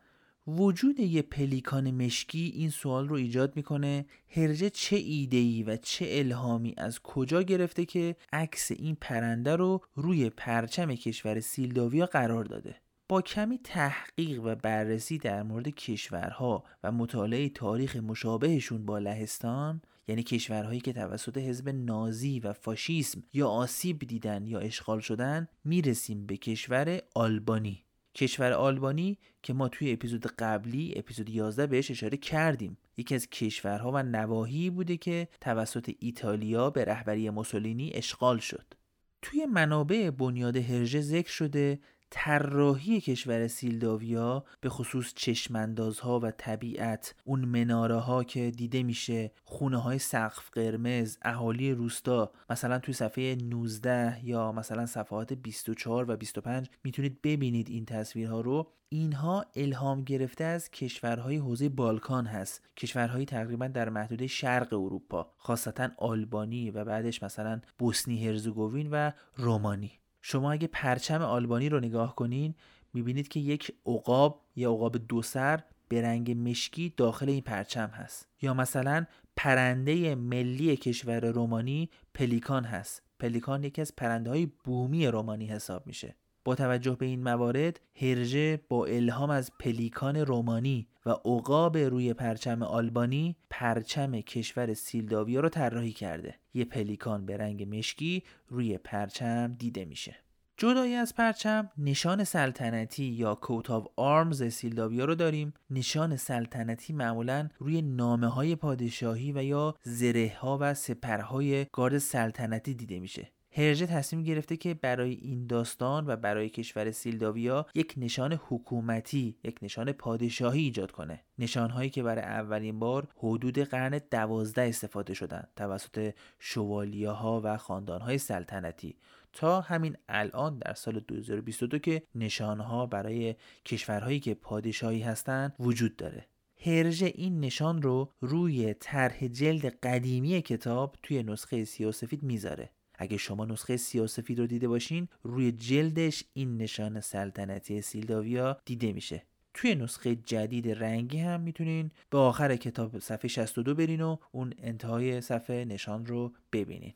وجود 0.47 0.99
یه 0.99 1.21
پلیکان 1.21 1.91
مشکی 1.91 2.51
این 2.55 2.69
سوال 2.69 3.07
رو 3.07 3.15
ایجاد 3.15 3.55
می‌کنه 3.55 4.05
هرجه 4.27 4.69
چه 4.69 4.95
ایدهی 4.95 5.63
و 5.63 5.77
چه 5.77 6.05
الهامی 6.09 6.73
از 6.77 6.99
کجا 6.99 7.41
گرفته 7.41 7.85
که 7.85 8.15
عکس 8.33 8.71
این 8.71 8.97
پرنده 9.01 9.55
رو 9.55 9.81
روی 9.95 10.29
پرچم 10.29 10.95
کشور 10.95 11.39
سیلداویا 11.39 12.05
قرار 12.05 12.45
داده. 12.45 12.75
با 13.09 13.21
کمی 13.21 13.59
تحقیق 13.63 14.41
و 14.43 14.55
بررسی 14.55 15.17
در 15.17 15.43
مورد 15.43 15.67
کشورها 15.67 16.63
و 16.83 16.91
مطالعه 16.91 17.49
تاریخ 17.49 17.95
مشابهشون 17.95 18.85
با 18.85 18.99
لهستان 18.99 19.81
یعنی 20.07 20.23
کشورهایی 20.23 20.79
که 20.79 20.93
توسط 20.93 21.37
حزب 21.37 21.69
نازی 21.69 22.39
و 22.39 22.53
فاشیسم 22.53 23.23
یا 23.33 23.47
آسیب 23.47 23.99
دیدن 23.99 24.47
یا 24.47 24.59
اشغال 24.59 24.99
شدن 24.99 25.47
می‌رسیم 25.63 26.25
به 26.25 26.37
کشور 26.37 27.01
آلبانی. 27.15 27.85
کشور 28.15 28.51
آلبانی 28.51 29.17
که 29.43 29.53
ما 29.53 29.69
توی 29.69 29.91
اپیزود 29.91 30.25
قبلی 30.25 30.93
اپیزود 30.95 31.29
11 31.29 31.67
بهش 31.67 31.91
اشاره 31.91 32.17
کردیم. 32.17 32.77
یکی 32.97 33.15
از 33.15 33.29
کشورها 33.29 33.91
و 33.91 34.03
نواحی 34.03 34.69
بوده 34.69 34.97
که 34.97 35.27
توسط 35.41 35.91
ایتالیا 35.99 36.69
به 36.69 36.85
رهبری 36.85 37.29
موسولینی 37.29 37.91
اشغال 37.93 38.37
شد. 38.37 38.73
توی 39.21 39.45
منابع 39.45 40.09
بنیاد 40.09 40.57
هرژه 40.57 41.01
ذکر 41.01 41.31
شده 41.31 41.79
طراحی 42.11 43.01
کشور 43.01 43.47
سیلداویا 43.47 44.45
به 44.61 44.69
خصوص 44.69 45.13
چشماندازها 45.15 46.19
و 46.19 46.31
طبیعت 46.31 47.15
اون 47.23 47.45
مناره 47.45 47.95
ها 47.95 48.23
که 48.23 48.51
دیده 48.51 48.83
میشه 48.83 49.31
خونه 49.43 49.77
های 49.77 49.99
سقف 49.99 50.49
قرمز 50.51 51.17
اهالی 51.21 51.71
روستا 51.71 52.31
مثلا 52.49 52.79
توی 52.79 52.93
صفحه 52.93 53.35
19 53.35 54.19
یا 54.23 54.51
مثلا 54.51 54.85
صفحات 54.85 55.33
24 55.33 56.11
و 56.11 56.17
25 56.17 56.69
می‌تونید 56.83 57.21
ببینید 57.21 57.69
این 57.69 57.85
تصویرها 57.85 58.41
رو. 58.41 58.73
اینها 58.91 59.45
الهام 59.55 60.03
گرفته 60.03 60.43
از 60.43 60.69
کشورهای 60.69 61.37
حوزه 61.37 61.69
بالکان 61.69 62.25
هست. 62.25 62.63
کشورهایی 62.77 63.25
تقریبا 63.25 63.67
در 63.67 63.89
محدوده 63.89 64.27
شرق 64.27 64.73
اروپا 64.73 65.33
خاصتا 65.37 65.89
آلبانی 65.97 66.71
و 66.71 66.85
بعدش 66.85 67.23
مثلا 67.23 67.61
بوسنی 67.77 68.27
هرزگوین 68.27 68.89
و 68.91 69.11
رومانی. 69.35 69.99
شما 70.21 70.51
اگه 70.51 70.67
پرچم 70.67 71.21
آلبانی 71.21 71.69
رو 71.69 71.79
نگاه 71.79 72.15
کنین 72.15 72.55
می‌بینید 72.93 73.27
که 73.27 73.39
یک 73.39 73.75
عقاب 73.85 74.41
یا 74.55 74.71
عقاب 74.71 74.97
دو 74.97 75.21
سر 75.21 75.63
به 75.87 76.01
رنگ 76.01 76.49
مشکی 76.49 76.93
داخل 76.97 77.29
این 77.29 77.41
پرچم 77.41 77.87
هست. 77.87 78.27
یا 78.41 78.53
مثلا 78.53 79.05
پرنده 79.35 80.15
ملی 80.15 80.77
کشور 80.77 81.31
رومانی 81.31 81.89
پلیکان 82.13 82.65
هست. 82.65 83.01
پلیکان 83.19 83.63
یکی 83.63 83.81
از 83.81 83.95
پرنده 83.95 84.29
های 84.29 84.45
بومی 84.45 85.07
رومانی 85.07 85.45
حساب 85.45 85.87
میشه. 85.87 86.15
با 86.49 86.55
توجه 86.55 86.95
به 86.95 87.05
این 87.05 87.23
موارد 87.23 87.79
هرژه 88.01 88.59
با 88.69 88.85
الهام 88.85 89.29
از 89.29 89.51
پلیکان 89.59 90.15
رومانی 90.15 90.87
و 91.05 91.09
عقاب 91.09 91.77
روی 91.77 92.13
پرچم 92.13 92.63
آلبانی 92.63 93.35
پرچم 93.49 94.21
کشور 94.21 94.73
سیلداویا 94.73 95.39
رو 95.39 95.49
طراحی 95.49 95.91
کرده. 95.91 96.35
یه 96.53 96.65
پلیکان 96.65 97.25
به 97.25 97.37
رنگ 97.37 97.77
مشکی 97.77 98.23
روی 98.47 98.77
پرچم 98.77 99.55
دیده 99.59 99.85
میشه. 99.85 100.15
جدایی 100.57 100.93
از 100.93 101.15
پرچم 101.15 101.69
نشان 101.77 102.23
سلطنتی 102.23 103.05
یا 103.05 103.35
کوت 103.35 103.69
آف 103.69 103.87
آرمز 103.95 104.43
سیلداویا 104.43 105.05
رو 105.05 105.15
داریم. 105.15 105.53
نشان 105.69 106.17
سلطنتی 106.17 106.93
معمولا 106.93 107.49
روی 107.59 107.81
نامه 107.81 108.27
های 108.27 108.55
پادشاهی 108.55 109.31
و 109.31 109.43
یا 109.43 109.75
زره 109.83 110.37
ها 110.39 110.57
و 110.61 110.73
سپرهای 110.73 111.65
گارد 111.73 111.97
سلطنتی 111.97 112.73
دیده 112.73 112.99
میشه. 112.99 113.31
هرژه 113.59 113.85
تصمیم 113.85 114.23
گرفته 114.23 114.57
که 114.57 114.73
برای 114.73 115.13
این 115.13 115.47
داستان 115.47 116.07
و 116.07 116.15
برای 116.15 116.49
کشور 116.49 116.91
سیلداویا 116.91 117.65
یک 117.75 117.93
نشان 117.97 118.33
حکومتی 118.33 119.37
یک 119.43 119.59
نشان 119.61 119.91
پادشاهی 119.91 120.61
ایجاد 120.61 120.91
کنه. 120.91 121.23
نشانهایی 121.39 121.89
که 121.89 122.03
برای 122.03 122.23
اولین 122.23 122.79
بار 122.79 123.07
حدود 123.17 123.59
قرن 123.59 123.99
دوازده 124.11 124.61
استفاده 124.61 125.13
شدن 125.13 125.47
توسط 125.55 126.13
شوالیه 126.39 127.09
و 127.09 127.57
خاندان 127.57 128.01
های 128.01 128.17
سلطنتی. 128.17 128.97
تا 129.33 129.61
همین 129.61 129.97
الان 130.09 130.57
در 130.57 130.73
سال 130.73 130.99
2022 130.99 131.79
که 131.79 132.03
نشانها 132.15 132.85
برای 132.85 133.35
کشورهایی 133.65 134.19
که 134.19 134.33
پادشاهی 134.33 135.01
هستند 135.01 135.55
وجود 135.59 135.95
داره. 135.95 136.27
هرژه 136.65 137.11
این 137.15 137.39
نشان 137.39 137.81
رو 137.81 138.11
روی 138.21 138.73
طرح 138.73 139.27
جلد 139.27 139.65
قدیمی 139.65 140.41
کتاب 140.41 140.95
توی 141.03 141.23
نسخه 141.23 141.65
سیاسفید 141.65 142.23
می‌ذاره. 142.23 142.69
اگه 143.01 143.17
شما 143.17 143.45
نسخه 143.45 143.77
سیاسفید 143.77 144.39
رو 144.39 144.47
دیده 144.47 144.67
باشین 144.67 145.07
روی 145.23 145.51
جلدش 145.51 146.23
این 146.33 146.57
نشان 146.57 147.01
سلطنتی 147.01 147.81
سیلداویا 147.81 148.57
دیده 148.65 148.93
میشه. 148.93 149.23
توی 149.53 149.75
نسخه 149.75 150.15
جدید 150.15 150.69
رنگی 150.69 151.17
هم 151.17 151.41
می‌تونین 151.41 151.91
به 152.09 152.17
آخر 152.17 152.55
کتاب 152.55 152.99
صفحه 152.99 153.27
62 153.27 153.75
برین 153.75 154.01
و 154.01 154.17
اون 154.31 154.53
انتهای 154.57 155.21
صفحه 155.21 155.65
نشان 155.65 156.05
رو 156.05 156.33
ببینین. 156.53 156.93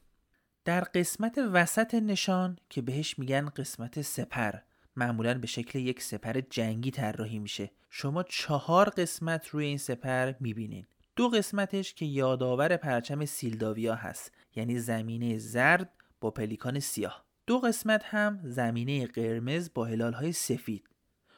در 0.66 0.82
قسمت 0.82 1.38
وسط 1.54 1.94
نشان 1.94 2.58
که 2.70 2.82
بهش 2.82 3.20
میگن 3.20 3.50
قسمت 3.50 4.02
سپر 4.02 4.54
معمولا 4.96 5.34
به 5.34 5.48
شکل 5.48 5.80
یک 5.80 6.02
سپر 6.02 6.42
جنگی 6.50 6.92
طراحی 6.92 7.40
میشه. 7.40 7.72
شما 7.90 8.24
چهار 8.24 8.90
قسمت 8.90 9.48
روی 9.48 9.66
این 9.66 9.78
سپر 9.78 10.34
می‌بینین. 10.40 10.86
دو 11.16 11.30
قسمتش 11.30 11.94
که 11.94 12.06
یادآور 12.06 12.78
پرچم 12.78 13.26
سیلداویا 13.26 13.96
هست. 13.96 14.32
یعنی 14.56 14.80
زمینه 14.80 15.38
زرد 15.38 15.90
با 16.22 16.32
پلیکان 16.32 16.80
سیاه. 16.80 17.26
دو 17.48 17.60
قسمت 17.60 18.04
هم 18.06 18.40
زمینه 18.44 19.08
قرمز 19.08 19.70
با 19.74 19.86
هلال 19.86 20.14
های 20.14 20.32
سفید. 20.32 20.90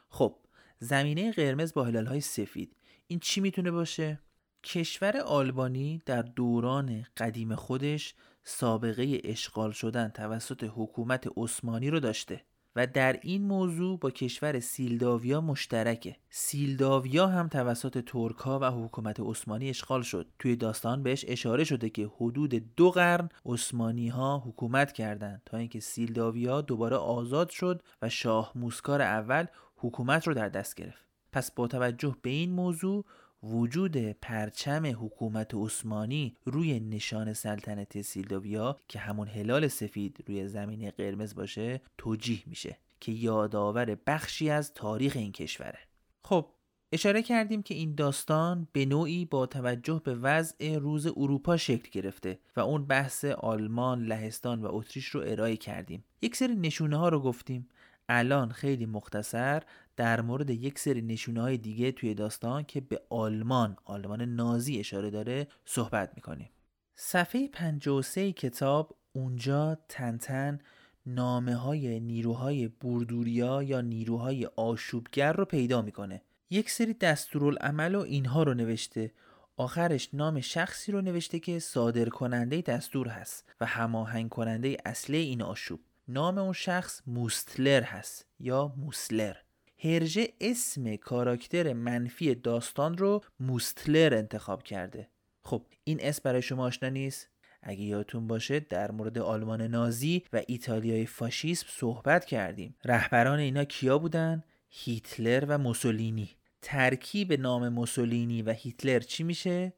خب 0.09 0.35
زمینه 0.79 1.31
قرمز 1.31 1.73
با 1.73 1.83
هلال 1.83 2.05
های 2.05 2.21
سفید 2.21 2.75
این 3.07 3.19
چی 3.19 3.41
می‌تونه 3.41 3.71
باشه؟ 3.71 4.19
کشور 4.63 5.17
آلبانی 5.17 6.01
در 6.05 6.21
دوران 6.21 7.05
قدیم 7.17 7.55
خودش 7.55 8.15
سابقه 8.43 9.21
اشغال 9.23 9.71
شدن 9.71 10.09
توسط 10.09 10.71
حکومت 10.75 11.27
عثمانی 11.37 11.89
رو 11.89 11.99
داشته. 11.99 12.43
و 12.75 12.87
در 12.87 13.19
این 13.21 13.43
موضوع 13.43 13.99
با 13.99 14.11
کشور 14.11 14.59
سیلداویا 14.59 15.41
مشترکه. 15.41 16.15
سیلداویا 16.29 17.27
هم 17.27 17.47
توسط 17.47 18.03
ترکا 18.05 18.59
و 18.59 18.65
حکومت 18.65 19.19
عثمانی 19.19 19.69
اشغال 19.69 20.01
شد. 20.01 20.27
توی 20.39 20.55
داستان 20.55 21.03
بهش 21.03 21.25
اشاره 21.27 21.63
شده 21.63 21.89
که 21.89 22.09
حدود 22.17 22.75
دو 22.75 22.91
قرن 22.91 23.29
عثمانی 23.45 24.07
ها 24.07 24.43
حکومت 24.47 24.91
کردند 24.91 25.41
تا 25.45 25.57
اینکه 25.57 25.79
سیلداویا 25.79 26.61
دوباره 26.61 26.95
آزاد 26.95 27.49
شد 27.49 27.81
و 28.01 28.09
شاه 28.09 28.51
موسکار 28.55 29.01
اول 29.01 29.45
حکومت 29.75 30.27
رو 30.27 30.33
در 30.33 30.49
دست 30.49 30.75
گرفت. 30.75 31.05
پس 31.31 31.51
با 31.51 31.67
توجه 31.67 32.15
به 32.21 32.29
این 32.29 32.51
موضوع 32.51 33.05
وجود 33.45 33.97
پرچم 33.97 34.85
حکومت 34.85 35.51
عثمانی 35.53 36.37
روی 36.45 36.79
نشان 36.79 37.33
سلطنت 37.33 38.01
سیلداویا 38.01 38.79
که 38.87 38.99
همون 38.99 39.27
هلال 39.27 39.67
سفید 39.67 40.23
روی 40.27 40.47
زمین 40.47 40.89
قرمز 40.89 41.35
باشه 41.35 41.81
توجیه 41.97 42.43
میشه 42.45 42.77
که 42.99 43.11
یادآور 43.11 43.97
بخشی 44.07 44.49
از 44.49 44.73
تاریخ 44.73 45.15
این 45.15 45.31
کشوره 45.31 45.79
خب 46.23 46.49
اشاره 46.91 47.21
کردیم 47.21 47.63
که 47.63 47.73
این 47.73 47.95
داستان 47.95 48.67
به 48.71 48.85
نوعی 48.85 49.25
با 49.25 49.45
توجه 49.45 50.01
به 50.03 50.15
وضع 50.15 50.77
روز 50.77 51.07
اروپا 51.07 51.57
شکل 51.57 51.89
گرفته 51.91 52.39
و 52.55 52.59
اون 52.59 52.85
بحث 52.85 53.25
آلمان، 53.25 54.05
لهستان 54.05 54.61
و 54.61 54.67
اتریش 54.75 55.07
رو 55.07 55.21
ارائه 55.25 55.57
کردیم. 55.57 56.03
یک 56.21 56.35
سری 56.35 56.55
نشونه 56.55 56.97
ها 56.97 57.09
رو 57.09 57.19
گفتیم. 57.19 57.69
الان 58.09 58.51
خیلی 58.51 58.85
مختصر 58.85 59.63
در 59.95 60.21
مورد 60.21 60.49
یک 60.49 60.79
سری 60.79 61.01
نشونه 61.01 61.41
های 61.41 61.57
دیگه 61.57 61.91
توی 61.91 62.13
داستان 62.13 62.63
که 62.63 62.81
به 62.81 63.01
آلمان 63.09 63.77
آلمان 63.85 64.21
نازی 64.21 64.79
اشاره 64.79 65.09
داره 65.09 65.47
صحبت 65.65 66.11
می‌کنیم. 66.15 66.49
صفحه 66.95 67.47
53 67.47 68.31
کتاب 68.31 68.97
اونجا 69.13 69.77
تنتن 69.89 70.59
نامه 71.05 71.55
های 71.55 71.99
نیروهای 71.99 72.67
بوردوریا 72.67 73.63
یا 73.63 73.81
نیروهای 73.81 74.45
آشوبگر 74.45 75.33
رو 75.33 75.45
پیدا 75.45 75.81
می‌کنه. 75.81 76.21
یک 76.49 76.69
سری 76.69 76.93
دستورالعمل 76.93 77.95
و 77.95 77.99
اینها 77.99 78.43
رو 78.43 78.53
نوشته. 78.53 79.11
آخرش 79.57 80.09
نام 80.13 80.41
شخصی 80.41 80.91
رو 80.91 81.01
نوشته 81.01 81.39
که 81.39 81.59
صادر 81.59 82.09
کننده 82.09 82.61
دستور 82.61 83.07
هست 83.07 83.53
و 83.61 83.65
هماهنگ 83.65 84.29
کننده 84.29 84.77
اصلی 84.85 85.17
این 85.17 85.41
آشوب. 85.41 85.79
نام 86.07 86.37
اون 86.37 86.53
شخص 86.53 87.01
موستلر 87.07 87.81
هست 87.83 88.25
یا 88.39 88.73
موسلر 88.77 89.35
هرژه 89.83 90.33
اسم 90.41 90.95
کاراکتر 90.95 91.73
منفی 91.73 92.35
داستان 92.35 92.97
رو 92.97 93.23
موستلر 93.39 94.13
انتخاب 94.13 94.63
کرده. 94.63 95.09
خب 95.41 95.65
این 95.83 95.99
اسم 96.01 96.21
برای 96.23 96.41
شما 96.41 96.65
آشنا 96.65 96.89
نیست؟ 96.89 97.29
اگه 97.61 97.81
یادتون 97.81 98.27
باشه 98.27 98.59
در 98.59 98.91
مورد 98.91 99.17
آلمان 99.17 99.61
نازی 99.61 100.23
و 100.33 100.41
ایتالیای 100.47 101.05
فاشیسم 101.05 101.67
صحبت 101.69 102.25
کردیم. 102.25 102.75
رهبران 102.85 103.39
اینا 103.39 103.63
کیا 103.63 103.97
بودن؟ 103.97 104.43
هیتلر 104.69 105.45
و 105.47 105.57
موسولینی. 105.57 106.29
ترکیب 106.61 107.33
نام 107.33 107.69
موسولینی 107.69 108.41
و 108.41 108.51
هیتلر 108.51 108.99
چی 108.99 109.23
میشه؟ 109.23 109.73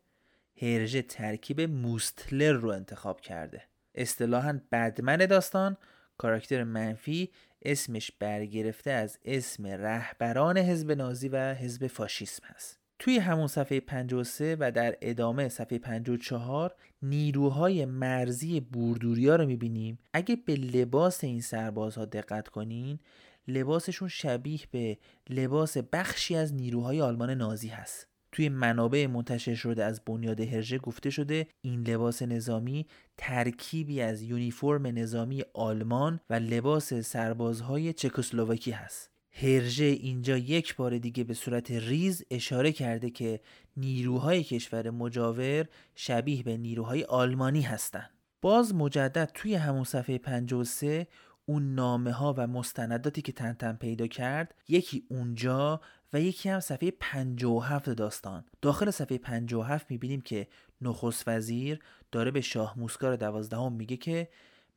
هرژه 0.61 1.01
ترکیب 1.01 1.61
موستلر 1.61 2.53
رو 2.53 2.69
انتخاب 2.69 3.21
کرده. 3.21 3.63
اصطلاحا 3.95 4.59
بدمن 4.71 5.17
داستان 5.17 5.77
کاراکتر 6.17 6.63
منفی 6.63 7.29
اسمش 7.61 8.11
برگرفته 8.19 8.91
از 8.91 9.19
اسم 9.25 9.67
رهبران 9.67 10.57
حزب 10.57 10.91
نازی 10.91 11.27
و 11.29 11.53
حزب 11.53 11.87
فاشیسم 11.87 12.43
هست 12.45 12.79
توی 12.99 13.17
همون 13.17 13.47
صفحه 13.47 13.79
53 13.79 14.57
و 14.59 14.71
در 14.71 14.97
ادامه 15.01 15.49
صفحه 15.49 15.79
54 15.79 16.75
نیروهای 17.01 17.85
مرزی 17.85 18.59
بوردوریا 18.59 19.35
رو 19.35 19.45
می‌بینیم. 19.45 19.99
اگه 20.13 20.35
به 20.35 20.55
لباس 20.55 21.23
این 21.23 21.41
سربازها 21.41 22.05
دقت 22.05 22.47
کنین 22.47 22.99
لباسشون 23.47 24.07
شبیه 24.07 24.59
به 24.71 24.97
لباس 25.29 25.77
بخشی 25.77 26.35
از 26.35 26.53
نیروهای 26.53 27.01
آلمان 27.01 27.29
نازی 27.29 27.67
هست. 27.67 28.07
توی 28.31 28.49
منابع 28.49 29.07
منتشر 29.07 29.55
شده 29.55 29.83
از 29.83 30.01
بنیاد 30.05 30.39
هرژه 30.39 30.77
گفته 30.77 31.09
شده 31.09 31.47
این 31.61 31.87
لباس 31.87 32.21
نظامی 32.21 32.85
ترکیبی 33.17 34.01
از 34.01 34.21
یونیفرم 34.21 34.87
نظامی 34.87 35.43
آلمان 35.53 36.19
و 36.29 36.33
لباس 36.33 36.93
سربازهای 36.93 37.93
چکسلواکی 37.93 38.71
هست 38.71 39.09
هرژه 39.41 39.85
اینجا 39.85 40.37
یک 40.37 40.75
بار 40.75 40.97
دیگه 40.97 41.23
به 41.23 41.33
صورت 41.33 41.71
ریز 41.71 42.23
اشاره 42.31 42.71
کرده 42.71 43.09
که 43.09 43.39
نیروهای 43.77 44.43
کشور 44.43 44.89
مجاور 44.89 45.65
شبیه 45.95 46.43
به 46.43 46.57
نیروهای 46.57 47.03
آلمانی 47.03 47.61
هستند. 47.61 48.09
باز 48.41 48.75
مجدد 48.75 49.31
توی 49.33 49.55
همون 49.55 49.83
صفحه 49.83 50.17
53 50.17 51.07
اون 51.45 51.75
نامه 51.75 52.11
ها 52.11 52.35
و 52.37 52.47
مستنداتی 52.47 53.21
که 53.21 53.31
تنتن 53.31 53.73
پیدا 53.73 54.07
کرد 54.07 54.55
یکی 54.67 55.03
اونجا 55.09 55.81
و 56.13 56.21
یکی 56.21 56.49
هم 56.49 56.59
صفحه 56.59 56.91
57 56.91 57.89
داستان. 57.89 58.45
داخل 58.61 58.91
صفحه 58.91 59.17
57 59.17 59.91
می‌بینیم 59.91 60.21
که 60.21 60.47
نخست 60.81 61.27
وزیر 61.27 61.79
داره 62.11 62.31
به 62.31 62.41
شاه 62.41 62.79
موسکار 62.79 63.15
دوازدهم 63.15 63.73
میگه 63.73 63.97
که 63.97 64.29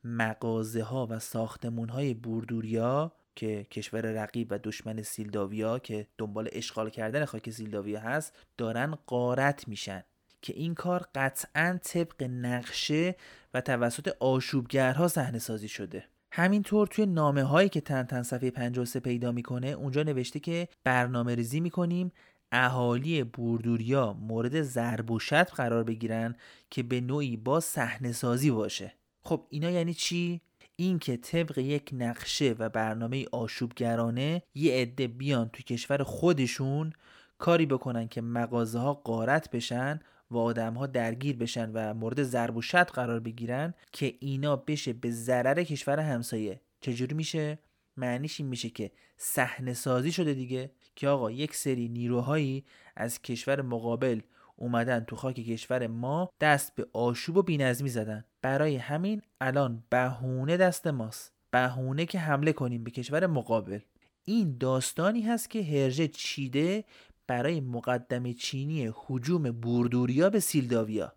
مغازه 0.03 0.83
ها 0.83 1.07
و 1.09 1.19
ساختمون 1.19 1.89
های 1.89 2.13
بوردوریا 2.13 3.11
که 3.35 3.63
کشور 3.63 4.01
رقیب 4.01 4.47
و 4.51 4.59
دشمن 4.63 5.01
سیلداویا 5.01 5.79
که 5.79 6.07
دنبال 6.17 6.49
اشغال 6.51 6.89
کردن 6.89 7.25
خاک 7.25 7.49
سیلداویا 7.49 7.99
هست 7.99 8.37
دارن 8.57 8.97
قارت 9.07 9.67
میشن 9.67 10.03
که 10.41 10.53
این 10.53 10.75
کار 10.75 11.07
قطعا 11.15 11.79
طبق 11.83 12.23
نقشه 12.23 13.15
و 13.53 13.61
توسط 13.61 14.15
آشوبگرها 14.19 15.07
صحنه 15.07 15.39
سازی 15.39 15.67
شده. 15.67 16.03
همینطور 16.31 16.87
توی 16.87 17.05
نامه 17.05 17.43
هایی 17.43 17.69
که 17.69 17.81
تن 17.81 18.03
تن 18.03 18.23
صفحه 18.23 18.51
53 18.51 18.99
پیدا 18.99 19.31
می‌کنه 19.31 19.67
اونجا 19.67 20.03
نوشته 20.03 20.39
که 20.39 20.67
برنامه 20.83 21.35
ریزی 21.35 21.59
می‌کنیم 21.59 22.11
اهالی 22.51 23.23
بوردوریا 23.23 24.13
مورد 24.13 24.61
ضرب 24.61 25.11
و 25.11 25.19
شتم 25.19 25.55
قرار 25.55 25.83
بگیرن 25.83 26.35
که 26.69 26.83
به 26.83 27.01
نوعی 27.01 27.37
با 27.37 27.59
صحنه 27.59 28.11
سازی 28.11 28.51
باشه. 28.51 28.93
خب 29.23 29.45
اینا 29.49 29.69
یعنی 29.69 29.93
چی؟ 29.93 30.41
این 30.75 30.99
که 30.99 31.17
طبق 31.17 31.57
یک 31.57 31.89
نقشه 31.93 32.55
و 32.59 32.69
برنامه 32.69 33.25
آشوبگرانه 33.31 34.41
یه 34.55 34.73
عده 34.73 35.07
بیان 35.07 35.49
تو 35.49 35.63
کشور 35.63 36.03
خودشون 36.03 36.93
کاری 37.37 37.65
بکنن 37.65 38.07
که 38.07 38.21
مغازه 38.21 38.79
ها 38.79 38.93
قارت 38.93 39.51
بشن 39.51 39.99
و 40.31 40.37
آدم 40.37 40.73
ها 40.73 40.87
درگیر 40.87 41.37
بشن 41.37 41.71
و 41.73 41.93
مورد 41.93 42.23
ضرب 42.23 42.57
و 42.57 42.61
شد 42.61 42.89
قرار 42.89 43.19
بگیرن 43.19 43.73
که 43.91 44.15
اینا 44.19 44.55
بشه 44.55 44.93
به 44.93 45.11
ضرر 45.11 45.63
کشور 45.63 45.99
همسایه. 45.99 46.61
چجوری 46.81 47.15
میشه؟ 47.15 47.59
معنیش 47.97 48.39
این 48.39 48.49
میشه 48.49 48.69
که 48.69 48.91
صحنه 49.17 49.73
سازی 49.73 50.11
شده 50.11 50.33
دیگه 50.33 50.71
که 50.95 51.07
آقا 51.07 51.31
یک 51.31 51.55
سری 51.55 51.87
نیروهایی 51.87 52.65
از 52.95 53.21
کشور 53.21 53.61
مقابل 53.61 54.19
اومدن 54.55 54.99
تو 54.99 55.15
خاک 55.15 55.35
کشور 55.35 55.87
ما 55.87 56.29
دست 56.41 56.75
به 56.75 56.87
آشوب 56.93 57.37
و 57.37 57.41
بینظمی 57.41 57.89
زدن. 57.89 58.25
برای 58.41 58.75
همین 58.75 59.21
الان 59.41 59.83
بهونه 59.89 60.57
دست 60.57 60.87
ماست. 60.87 61.33
بهونه 61.51 62.05
که 62.05 62.19
حمله 62.19 62.53
کنیم 62.53 62.83
به 62.83 62.91
کشور 62.91 63.27
مقابل. 63.27 63.79
این 64.25 64.57
داستانی 64.57 65.21
هست 65.21 65.49
که 65.49 65.63
هرژه 65.63 66.07
چیده 66.07 66.83
برای 67.31 67.61
مقدم 67.61 68.33
چینی 68.33 68.89
حجوم 68.95 69.51
بوردوریا 69.51 70.29
به 70.29 70.39
سیلداویا 70.39 71.13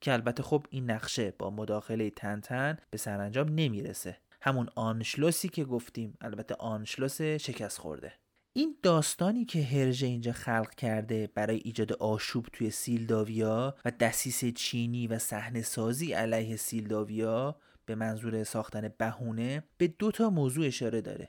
که 0.00 0.12
البته 0.12 0.42
خب 0.42 0.66
این 0.70 0.90
نقشه 0.90 1.34
با 1.38 1.50
مداخله 1.50 2.10
تنتن 2.10 2.78
به 2.90 2.98
سرانجام 2.98 3.48
نمی‌رسه. 3.48 4.16
همون 4.40 4.68
آنشلوسی 4.74 5.48
که 5.48 5.64
گفتیم 5.64 6.16
البته 6.20 6.54
آنشلوس 6.54 7.22
شکست 7.22 7.78
خورده. 7.78 8.12
این 8.52 8.76
داستانی 8.82 9.44
که 9.44 9.62
هرژه 9.62 10.06
اینجا 10.06 10.32
خلق 10.32 10.74
کرده 10.74 11.30
برای 11.34 11.60
ایجاد 11.64 11.92
آشوب 11.92 12.46
توی 12.52 12.70
سیلداویا 12.70 13.74
و 13.84 13.90
دسیس 13.90 14.44
چینی 14.44 15.06
و 15.06 15.18
صحنه 15.18 15.62
سازی 15.62 16.12
علیه 16.12 16.56
سیلداویا 16.56 17.56
به 17.86 17.94
منظور 17.94 18.44
ساختن 18.44 18.88
بهونه 18.98 19.64
به 19.78 19.88
دو 19.88 20.10
تا 20.10 20.30
موضوع 20.30 20.66
اشاره 20.66 21.00
داره. 21.00 21.28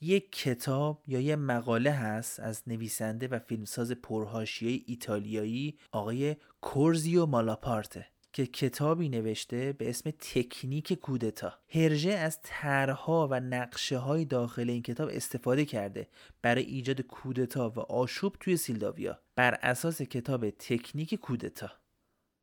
یک 0.00 0.32
کتاب 0.32 1.02
یا 1.06 1.20
یه 1.20 1.36
مقاله 1.36 1.90
هست 1.90 2.40
از 2.40 2.62
نویسنده 2.66 3.28
و 3.28 3.38
فیلمساز 3.38 3.92
پرهاشیه 3.92 4.82
ایتالیایی 4.86 5.78
آقای 5.92 6.36
کورزیو 6.60 7.26
مالاپارته 7.26 8.06
که 8.34 8.46
کتابی 8.46 9.08
نوشته 9.08 9.72
به 9.72 9.90
اسم 9.90 10.10
تکنیک 10.10 10.92
کودتا. 10.92 11.52
هرژه 11.68 12.10
از 12.12 12.38
طرحها 12.42 13.28
و 13.30 13.40
نقشه 13.40 13.98
های 13.98 14.24
داخل 14.24 14.70
این 14.70 14.82
کتاب 14.82 15.08
استفاده 15.12 15.64
کرده 15.64 16.08
برای 16.42 16.64
ایجاد 16.64 17.00
کودتا 17.00 17.70
و 17.70 17.80
آشوب 17.80 18.36
توی 18.40 18.56
سیلداویا 18.56 19.18
بر 19.36 19.58
اساس 19.62 20.02
کتاب 20.02 20.50
تکنیک 20.50 21.14
کودتا. 21.14 21.70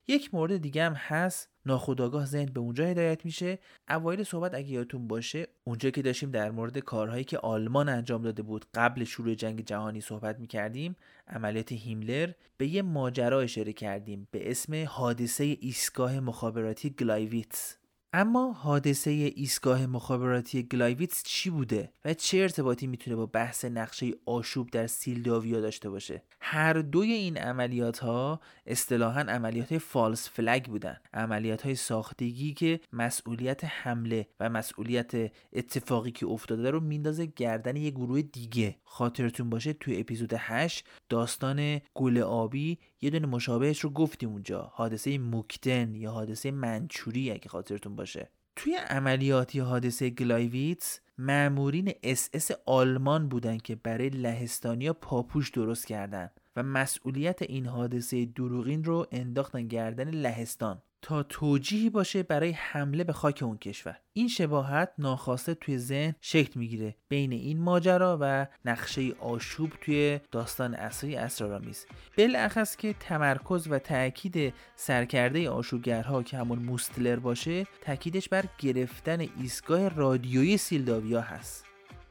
یک 0.08 0.34
مورد 0.34 0.58
دیگه 0.58 0.84
هم 0.84 0.94
هست 0.94 1.50
ناخودآگاه 1.66 2.26
ذهن 2.26 2.46
به 2.46 2.60
اونجا 2.60 2.86
هدایت 2.86 3.26
میشه. 3.26 3.60
اوایل 3.90 4.24
صحبت 4.24 4.54
اگه 4.54 4.70
یادتون 4.70 5.08
باشه 5.08 5.48
اونجا 5.64 5.90
که 5.90 6.02
داشتیم 6.02 6.32
در 6.32 6.52
مورد 6.52 6.78
کارهایی 6.78 7.24
که 7.24 7.38
آلمان 7.38 7.90
انجام 7.90 8.22
داده 8.22 8.44
بود 8.44 8.66
قبل 8.74 9.04
شروع 9.04 9.34
جنگ 9.34 9.66
جهانی 9.66 10.02
صحبت 10.02 10.40
می‌کردیم 10.40 10.96
عملیات 11.28 11.72
هیملر 11.72 12.32
به 12.58 12.68
یه 12.68 12.82
ماجرا 12.82 13.42
اشاره 13.42 13.74
کردیم 13.74 14.28
به 14.32 14.52
اسم 14.52 14.86
حادثه 14.86 15.44
ایستگاه 15.44 16.20
مخابراتی 16.20 16.90
گلایویتس. 16.90 17.81
اما 18.14 18.52
حادثه 18.52 19.10
ایستگاه 19.10 19.86
مخابراتی 19.86 20.64
گلایویتس 20.64 21.24
چی 21.24 21.50
بوده 21.50 21.94
و 22.06 22.14
چه 22.14 22.38
ارتباطی 22.38 22.88
می‌تونه 22.88 23.16
با 23.16 23.26
بحث 23.26 23.66
نقشه 23.66 24.12
آشوب 24.26 24.70
در 24.70 24.88
سیلداویا 24.88 25.62
داشته 25.62 25.90
باشه؟ 25.90 26.24
هر 26.42 26.74
دوی 26.74 27.12
این 27.12 27.38
عملیات 27.38 28.00
ها 28.00 28.40
اصطلاحا 28.66 29.20
عملیات 29.22 29.78
false 29.78 30.30
flag 30.30 30.66
بودن. 30.66 30.98
عملیات 31.14 31.62
های 31.62 31.76
ساختگی 31.76 32.54
که 32.54 32.80
مسئولیت 32.94 33.64
حمله 33.64 34.28
و 34.40 34.50
مسئولیت 34.50 35.32
اتفاقی 35.54 36.12
که 36.12 36.28
افتاده 36.28 36.72
رو 36.72 36.80
میندازه 36.80 37.26
گردن 37.26 37.76
یه 37.76 37.92
گروه 37.92 38.22
دیگه. 38.22 38.76
خاطرتون 38.84 39.50
باشه 39.50 39.74
توی 39.74 40.00
اپیزود 40.00 40.34
8 40.38 40.86
داستان 41.10 41.82
گل 41.94 42.18
آبی 42.18 42.80
یه 43.02 43.10
دونه 43.10 43.28
مشابهش 43.28 43.80
رو 43.80 43.90
گفتیم 43.90 44.30
اونجا. 44.30 44.72
حادثه 44.74 45.18
موکدن 45.18 45.96
یا 45.96 46.12
حادثه 46.12 46.52
منچوری 46.52 47.32
اگه 47.32 47.50
خاطرتون 47.50 47.96
باشه. 47.96 48.30
توی 48.56 48.76
عملیاتی 48.76 49.60
حادثه 49.60 50.10
گلایویتس 50.10 51.00
مأمورین 51.18 51.94
اس 52.04 52.30
اس 52.34 52.52
آلمان 52.66 53.30
بودن 53.30 53.58
که 53.58 53.76
برای 53.76 54.10
لهستانیا 54.10 54.94
پاپوش 54.94 55.50
درست 55.50 55.88
کردن 55.88 56.30
و 56.56 56.64
مسئولیت 56.64 57.42
این 57.42 57.66
حادثه 57.66 58.26
دروغین 58.26 58.84
رو 58.84 59.08
انداختن 59.12 59.68
گردن 59.68 60.10
لهستان. 60.10 60.82
تا 61.02 61.24
توجیهی 61.24 61.90
باشه 61.90 62.24
برای 62.24 62.52
حمله 62.52 63.04
به 63.04 63.14
خاک 63.14 63.44
اون 63.44 63.58
کشور. 63.58 63.98
این 64.14 64.28
شباهت 64.28 64.94
ناخواسته 64.98 65.54
توی 65.54 65.78
ذهن 65.78 66.16
شکل 66.22 66.60
می‌گیره 66.60 66.96
بین 67.10 67.32
این 67.32 67.62
ماجرا 67.62 68.18
و 68.22 68.48
نقشه 68.66 69.12
آشوب 69.20 69.70
توی 69.82 70.20
داستان 70.32 70.76
اصلی 70.76 71.16
اسرارآمیز. 71.16 71.86
بالاخص 72.18 72.76
که 72.76 72.94
تمرکز 72.94 73.68
و 73.72 73.80
تاکید 73.80 74.54
سرکرده 74.76 75.50
آشوبگرها 75.50 76.24
که 76.24 76.38
همون 76.38 76.60
موستلر 76.60 77.16
باشه 77.16 77.68
تاکیدش 77.82 78.30
بر 78.30 78.46
گرفتن 78.60 79.20
ایستگاه 79.20 79.90
رادیویی 79.90 80.58
سیلداویا 80.58 81.22
هست. 81.22 81.66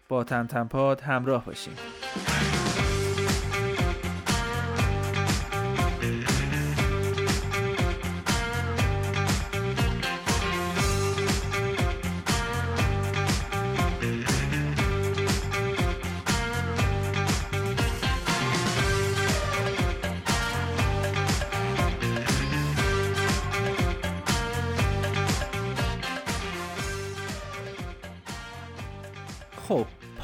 با 0.09 0.25
تمتمپاد 0.25 1.01
همراه 1.01 1.45
باشیم 1.45 1.75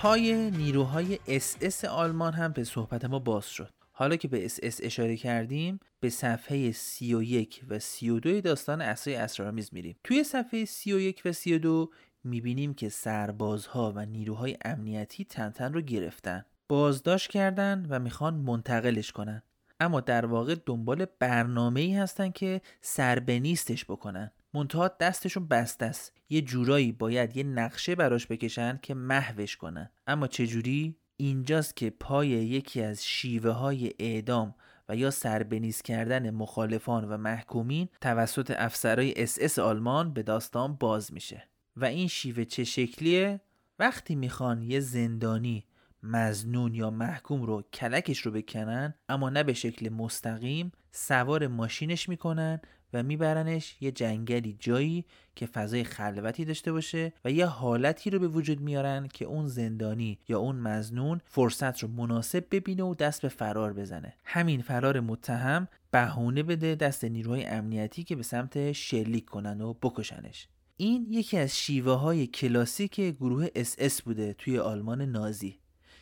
پای 0.06 0.50
نیروهای 0.50 1.18
اس 1.28 1.56
اس 1.60 1.84
آلمان 1.84 2.32
هم 2.32 2.52
به 2.52 2.64
صحبت 2.64 3.04
ما 3.04 3.18
باز 3.18 3.46
شد. 3.46 3.72
حالا 3.92 4.16
که 4.16 4.28
به 4.28 4.44
اس 4.44 4.58
اس 4.62 4.80
اشاره 4.82 5.16
کردیم 5.16 5.80
به 6.00 6.10
صفحه 6.10 6.72
31 6.72 7.62
و 7.68 7.78
32 7.78 8.40
داستان 8.40 8.80
عصای 8.80 9.14
اسرارآمیز 9.14 9.70
میریم. 9.72 9.96
توی 10.04 10.24
صفحه 10.24 10.64
31 10.64 11.22
و 11.24 11.32
32 11.32 11.90
می‌بینیم 12.24 12.74
که 12.74 12.88
سربازها 12.88 13.92
و 13.96 14.06
نیروهای 14.06 14.56
امنیتی 14.64 15.24
تنتن 15.24 15.72
رو 15.72 15.80
گرفتن. 15.80 16.44
بازداشت 16.68 17.30
کردن 17.30 17.86
و 17.90 17.98
می‌خوان 17.98 18.34
منتقلش 18.34 19.12
کنن. 19.12 19.42
اما 19.80 20.00
در 20.00 20.26
واقع 20.26 20.56
دنبال 20.66 21.06
برنامه 21.18 21.80
ای 21.80 21.94
هستن 21.94 22.30
که 22.30 22.60
سربه‌نیستش 22.80 23.84
بکنن. 23.84 24.30
منتها 24.54 24.88
دستشون 24.88 25.48
بسته 25.48 25.84
است. 25.84 26.12
یه 26.28 26.42
جورایی 26.42 26.92
باید 26.92 27.36
یه 27.36 27.42
نقشه 27.42 27.94
براش 27.94 28.26
بکشن 28.26 28.78
که 28.82 28.94
محوش 28.94 29.56
کنن 29.56 29.90
اما 30.06 30.26
چه 30.26 30.46
جوری 30.46 30.96
اینجاست 31.16 31.76
که 31.76 31.90
پای 31.90 32.28
یکی 32.28 32.82
از 32.82 33.04
شیوه 33.06 33.50
های 33.50 33.92
اعدام 33.98 34.54
و 34.88 34.96
یا 34.96 35.10
سربه‌نیست 35.10 35.82
کردن 35.82 36.30
مخالفان 36.30 37.04
و 37.04 37.16
محکومین 37.16 37.88
توسط 38.00 38.54
افسرهای 38.58 39.14
اس 39.16 39.38
اس 39.40 39.58
آلمان 39.58 40.12
به 40.12 40.22
داستان 40.22 40.74
باز 40.74 41.12
میشه. 41.12 41.48
و 41.76 41.84
این 41.84 42.08
شیوه 42.08 42.44
چه 42.44 42.64
شکلیه؟ 42.64 43.40
وقتی 43.78 44.14
می‌خوان 44.14 44.62
یه 44.62 44.80
زندانی 44.80 45.64
مظنون 46.02 46.74
یا 46.74 46.90
محکوم 46.90 47.42
رو 47.42 47.62
کلکش 47.62 48.18
رو 48.18 48.32
بکنن 48.32 48.94
اما 49.08 49.30
نه 49.30 49.42
به 49.42 49.52
شکل 49.52 49.88
مستقیم 49.88 50.72
سوار 50.92 51.46
ماشینش 51.46 52.08
می‌کنن 52.08 52.60
و 52.96 53.02
میبرنش 53.02 53.76
یه 53.80 53.92
جنگلی 53.92 54.56
جایی 54.58 55.04
که 55.34 55.46
فضای 55.46 55.84
خلوتی 55.84 56.44
داشته 56.44 56.72
باشه 56.72 57.12
و 57.24 57.30
یه 57.30 57.46
حالتی 57.46 58.10
رو 58.10 58.18
به 58.18 58.28
وجود 58.28 58.60
میارن 58.60 59.08
که 59.08 59.24
اون 59.24 59.46
زندانی 59.46 60.18
یا 60.28 60.38
اون 60.38 60.56
مظنون 60.56 61.20
فرصت 61.24 61.78
رو 61.78 61.88
مناسب 61.88 62.44
ببینه 62.50 62.82
و 62.82 62.94
دست 62.94 63.22
به 63.22 63.28
فرار 63.28 63.72
بزنه. 63.72 64.14
همین 64.24 64.62
فرار 64.62 65.00
متهم 65.00 65.68
بهونه 65.90 66.42
بده 66.42 66.74
دست 66.74 67.04
نیروهای 67.04 67.44
امنیتی 67.44 68.04
که 68.04 68.16
به 68.16 68.22
سمتش 68.22 68.72
شلیک 68.72 69.24
کنن 69.24 69.60
و 69.60 69.74
بکشنش. 69.82 70.48
این 70.76 71.06
یکی 71.10 71.38
از 71.38 71.56
شیوه 71.56 71.92
های 71.92 72.26
کلاسیک 72.26 73.00
گروه 73.00 73.48
اس 73.54 73.76
اس 73.78 74.02
بوده 74.02 74.32
توی 74.32 74.58
آلمان 74.58 75.02
نازی 75.02 75.58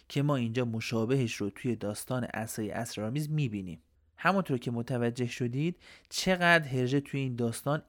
که 0.08 0.22
ما 0.22 0.36
اینجا 0.36 0.64
مشابهش 0.64 1.34
رو 1.34 1.50
توی 1.50 1.76
داستان 1.76 2.26
عصای 2.34 2.70
اسرارآمیز 2.70 3.30
می‌بینیم. 3.30 3.82
همونطور 4.24 4.58
که 4.58 4.70
متوجه 4.70 5.26
شدید 5.26 5.76
چقدر 6.08 6.68
هرژه 6.68 7.00
توی 7.00 7.20
این 7.20 7.36
داستان 7.36 7.82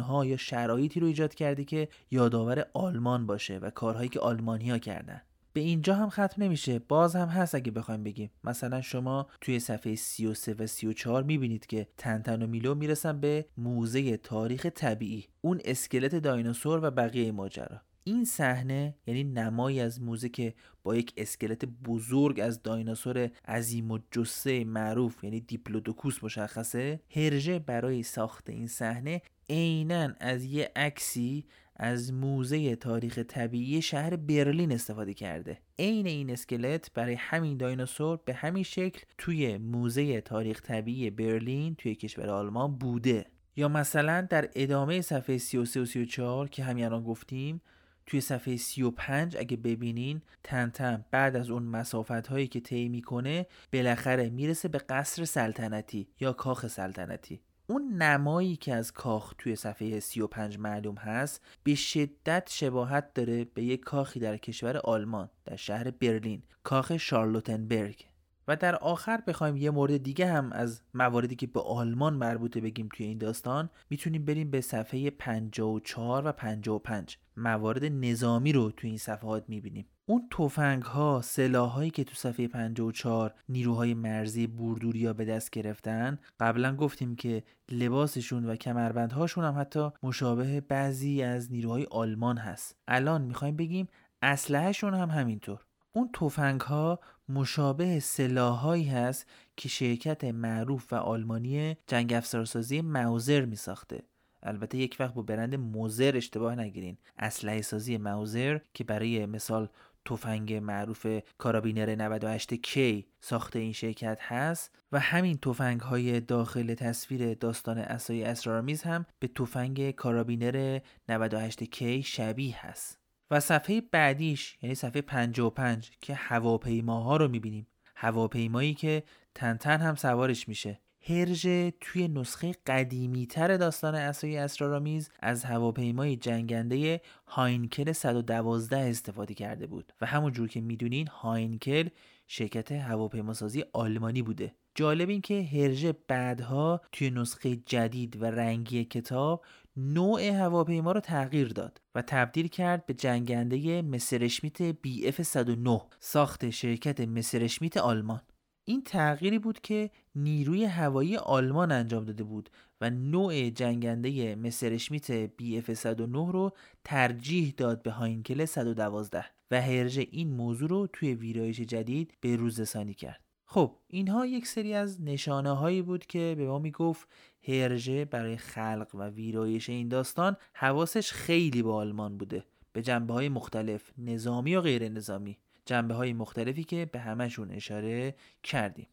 ها 0.00 0.24
یا 0.24 0.36
شرایطی 0.36 1.00
رو 1.00 1.06
ایجاد 1.06 1.34
کرده 1.34 1.64
که 1.64 1.88
یادآور 2.10 2.66
آلمان 2.74 3.26
باشه 3.26 3.58
و 3.58 3.70
کارهایی 3.70 4.08
که 4.08 4.20
آلمانی 4.20 4.70
ها 4.70 4.78
کردن. 4.78 5.22
به 5.52 5.60
اینجا 5.60 5.94
هم 5.94 6.10
ختم 6.10 6.42
نمیشه. 6.42 6.78
باز 6.78 7.16
هم 7.16 7.28
هست 7.28 7.54
اگه 7.54 7.70
بخوایم 7.70 8.04
بگیم. 8.04 8.30
مثلا 8.44 8.80
شما 8.80 9.26
توی 9.40 9.60
صفحه 9.60 9.94
33 9.94 10.54
و 10.54 10.66
34 10.66 11.22
می‌بینید 11.22 11.66
که 11.66 11.88
تنتن 11.96 12.42
و 12.42 12.46
میلو 12.46 12.74
می‌رسن 12.74 13.20
به 13.20 13.46
موزه 13.56 14.16
تاریخ 14.16 14.66
طبیعی. 14.66 15.24
اون 15.40 15.60
اسکلت 15.64 16.14
دایناسور 16.14 16.80
و 16.82 16.90
بقیه 16.90 17.32
ماجرا. 17.32 17.80
این 18.08 18.24
صحنه 18.24 18.94
یعنی 19.06 19.24
نمایی 19.24 19.80
از 19.80 20.02
موزه 20.02 20.28
که 20.28 20.54
با 20.82 20.96
یک 20.96 21.12
اسکلت 21.16 21.64
بزرگ 21.64 22.40
از 22.40 22.62
دایناسور 22.62 23.30
عظیم‌الجثه 23.48 24.64
معروف 24.64 25.24
یعنی 25.24 25.40
دیپلودوکوس 25.40 26.24
مشخصه 26.24 27.00
هرژه 27.10 27.58
برای 27.58 28.02
ساخت 28.02 28.50
این 28.50 28.66
صحنه 28.66 29.22
عینا 29.50 30.14
از 30.20 30.44
یه 30.44 30.70
عکسی 30.76 31.44
از 31.76 32.12
موزه 32.12 32.76
تاریخ 32.76 33.18
طبیعی 33.18 33.82
شهر 33.82 34.16
برلین 34.16 34.72
استفاده 34.72 35.14
کرده. 35.14 35.58
عین 35.78 36.06
این 36.06 36.30
اسکلت 36.30 36.92
برای 36.94 37.14
همین 37.14 37.56
دایناسور 37.56 38.18
به 38.24 38.34
همین 38.34 38.62
شکل 38.62 39.00
توی 39.18 39.58
موزه 39.58 40.20
تاریخ 40.20 40.62
طبیعی 40.62 41.10
برلین 41.10 41.74
توی 41.74 41.94
کشور 41.94 42.30
آلمان 42.30 42.74
بوده. 42.74 43.26
یا 43.56 43.68
مثلا 43.68 44.26
در 44.30 44.48
ادامه 44.54 45.00
صفحه 45.00 45.38
33 45.38 45.80
و 45.80 45.84
34 45.84 46.48
که 46.48 46.64
همین 46.64 46.84
الان 46.84 47.02
گفتیم 47.02 47.60
توی 48.08 48.20
صفحه 48.20 48.56
35 48.56 49.36
اگه 49.36 49.56
ببینین 49.56 50.22
تنتن 50.44 51.04
بعد 51.10 51.36
از 51.36 51.50
اون 51.50 51.62
مسافت 51.62 52.26
هایی 52.26 52.46
که 52.46 52.60
طی 52.60 52.88
می‌کنه 52.88 53.46
بالاخره 53.72 54.28
می‌رسه 54.28 54.68
به 54.68 54.78
قصر 54.78 55.24
سلطنتی 55.24 56.08
یا 56.20 56.32
کاخ 56.32 56.66
سلطنتی. 56.66 57.40
اون 57.66 58.02
نمایی 58.02 58.56
که 58.56 58.74
از 58.74 58.92
کاخ 58.92 59.34
توی 59.38 59.56
صفحه 59.56 60.00
35 60.00 60.58
معلوم 60.58 60.94
هست 60.94 61.44
به 61.62 61.74
شدت 61.74 62.48
شباهت 62.50 63.14
داره 63.14 63.44
به 63.44 63.62
یک 63.62 63.80
کاخی 63.80 64.20
در 64.20 64.36
کشور 64.36 64.76
آلمان 64.76 65.30
در 65.44 65.56
شهر 65.56 65.90
برلین 65.90 66.42
کاخ 66.62 66.96
شارلوتنبرگ. 66.96 68.07
و 68.48 68.56
در 68.56 68.76
آخر 68.76 69.20
بخوایم 69.26 69.56
یه 69.56 69.70
مورد 69.70 69.96
دیگه 70.02 70.26
هم 70.26 70.52
از 70.52 70.82
مواردی 70.94 71.36
که 71.36 71.46
به 71.46 71.60
آلمان 71.60 72.14
مربوطه 72.14 72.60
بگیم 72.60 72.88
توی 72.92 73.06
این 73.06 73.18
داستان 73.18 73.70
می‌تونیم 73.90 74.24
بریم 74.24 74.50
به 74.50 74.60
صفحه 74.60 75.10
54 75.10 76.22
و 76.26 76.32
55 76.32 77.18
موارد 77.36 77.84
نظامی 77.84 78.52
رو 78.52 78.70
توی 78.70 78.90
این 78.90 78.98
صفحات 78.98 79.44
می‌بینیم. 79.48 79.86
اون 80.06 80.26
توفنگ 80.30 80.82
ها 80.82 81.20
سلاح 81.24 81.88
که 81.88 82.04
تو 82.04 82.14
صفحه 82.14 82.48
54 82.48 83.34
نیروهای 83.48 83.94
مرزی 83.94 84.46
بوردوریا 84.46 85.12
به 85.12 85.24
دست 85.24 85.50
گرفتن 85.50 86.18
قبلا 86.40 86.76
گفتیم 86.76 87.16
که 87.16 87.42
لباسشون 87.70 88.44
و 88.44 88.56
کمربندهاشون 88.56 89.44
هم 89.44 89.60
حتی 89.60 89.90
مشابه 90.02 90.60
بعضی 90.60 91.22
از 91.22 91.52
نیروهای 91.52 91.86
آلمان 91.90 92.38
هست. 92.38 92.76
الان 92.88 93.22
می‌خوایم 93.22 93.56
بگیم 93.56 93.88
اسلحهشون 94.22 94.94
هم 94.94 95.10
همینطور. 95.10 95.60
اون 95.92 96.10
توفنگ 96.12 96.60
ها 96.60 97.00
مشابه 97.28 98.00
سلاحهایی 98.00 98.84
هست 98.84 99.26
که 99.56 99.68
شرکت 99.68 100.24
معروف 100.24 100.92
و 100.92 100.96
آلمانی 100.96 101.76
جنگ 101.86 102.12
افزارسازی 102.12 102.80
موزر 102.80 103.44
می 103.44 103.56
ساخته 103.56 104.02
البته 104.42 104.78
یک 104.78 104.96
وقت 105.00 105.14
با 105.14 105.22
برند 105.22 105.54
موزر 105.54 106.16
اشتباه 106.16 106.54
نگیرین. 106.54 106.96
اسلحه 107.18 107.62
سازی 107.62 107.96
موزر 107.96 108.58
که 108.74 108.84
برای 108.84 109.26
مثال 109.26 109.68
تفنگ 110.04 110.54
معروف 110.54 111.06
کارابینر 111.38 111.94
98 111.94 112.54
کی 112.54 113.06
ساخته 113.20 113.58
این 113.58 113.72
شرکت 113.72 114.18
هست 114.20 114.74
و 114.92 115.00
همین 115.00 115.38
تفنگ 115.38 115.80
های 115.80 116.20
داخل 116.20 116.74
تصویر 116.74 117.34
داستان 117.34 117.78
اسای 117.78 118.24
اسرارآمیز 118.24 118.82
هم 118.82 119.06
به 119.18 119.28
تفنگ 119.28 119.90
کارابینر 119.90 120.80
98 121.08 121.64
کی 121.64 122.02
شبیه 122.02 122.66
هست. 122.66 122.97
و 123.30 123.40
صفحه 123.40 123.80
بعدیش 123.80 124.58
یعنی 124.62 124.74
صفحه 124.74 125.02
55 125.02 125.90
که 126.00 126.14
هواپیماها 126.14 127.16
رو 127.16 127.28
می‌بینیم. 127.28 127.66
هواپیمایی 127.96 128.74
که 128.74 129.02
تنتن 129.34 129.80
هم 129.80 129.94
سوارش 129.94 130.48
میشه. 130.48 130.80
هرژه 131.08 131.72
توی 131.80 132.08
نسخه 132.08 132.52
قدیمی 132.66 133.26
تر 133.26 133.56
داستان 133.56 133.94
اسای 133.94 134.36
اسرارآمیز 134.36 135.10
از 135.20 135.44
هواپیمای 135.44 136.16
جنگنده 136.16 137.00
هاینکل 137.26 137.92
112 137.92 138.78
استفاده 138.78 139.34
کرده 139.34 139.66
بود. 139.66 139.92
و 140.00 140.06
همونجور 140.06 140.48
که 140.48 140.60
می‌دونین 140.60 141.06
هاینکل 141.06 141.88
شرکت 142.26 142.72
هواپیماسازی 142.72 143.64
آلمانی 143.72 144.22
بوده. 144.22 144.54
جالب 144.74 145.08
این 145.08 145.20
که 145.20 145.42
هرژه 145.42 145.94
بعدها 146.08 146.80
توی 146.92 147.10
نسخه 147.10 147.56
جدید 147.56 148.22
و 148.22 148.24
رنگی 148.24 148.84
کتاب 148.84 149.44
نوع 149.80 150.22
هواپیما 150.22 150.92
رو 150.92 151.00
تغییر 151.00 151.48
داد 151.48 151.80
و 151.94 152.02
تبدیل 152.02 152.48
کرد 152.48 152.86
به 152.86 152.94
جنگنده 152.94 153.82
مسرشمیت 153.82 154.62
بی 154.62 155.08
اف 155.08 155.22
109 155.22 155.80
ساخت 156.00 156.50
شرکت 156.50 157.00
مسرشمیت 157.00 157.76
آلمان. 157.76 158.20
این 158.64 158.82
تغییری 158.82 159.38
بود 159.38 159.60
که 159.60 159.90
نیروی 160.14 160.64
هوایی 160.64 161.16
آلمان 161.16 161.72
انجام 161.72 162.04
داده 162.04 162.24
بود 162.24 162.50
و 162.80 162.90
نوع 162.90 163.50
جنگنده 163.50 164.34
مسرشمیت 164.34 165.10
بی 165.10 165.58
اف 165.58 165.74
109 165.74 166.32
رو 166.32 166.52
ترجیح 166.84 167.54
داد 167.56 167.82
به 167.82 167.90
هاینکل 167.90 168.44
112 168.44 169.24
و 169.50 169.62
هرژه 169.62 170.06
این 170.10 170.30
موضوع 170.30 170.68
رو 170.68 170.86
توی 170.92 171.14
ویرایش 171.14 171.60
جدید 171.60 172.14
به 172.20 172.36
روزسانی 172.36 172.94
کرد. 172.94 173.27
خب 173.50 173.74
اینها 173.88 174.26
یک 174.26 174.46
سری 174.46 174.74
از 174.74 175.02
نشانه 175.02 175.52
هایی 175.52 175.82
بود 175.82 176.06
که 176.06 176.34
به 176.38 176.46
ما 176.46 176.58
می‌گفت 176.58 177.08
هرژه 177.48 178.04
برای 178.04 178.36
خلق 178.36 178.88
و 178.94 179.08
ویرایش 179.08 179.68
این 179.68 179.88
داستان 179.88 180.36
حواسش 180.52 181.12
خیلی 181.12 181.62
به 181.62 181.72
آلمان 181.72 182.18
بوده 182.18 182.44
به 182.72 182.82
جنبه 182.82 183.14
های 183.14 183.28
مختلف 183.28 183.90
نظامی 183.98 184.56
و 184.56 184.60
غیر 184.60 184.88
نظامی. 184.88 185.38
جنبه 185.64 185.94
های 185.94 186.12
مختلفی 186.12 186.64
که 186.64 186.88
به 186.92 186.98
همشون 186.98 187.50
اشاره 187.50 188.14
کردیم. 188.42 188.86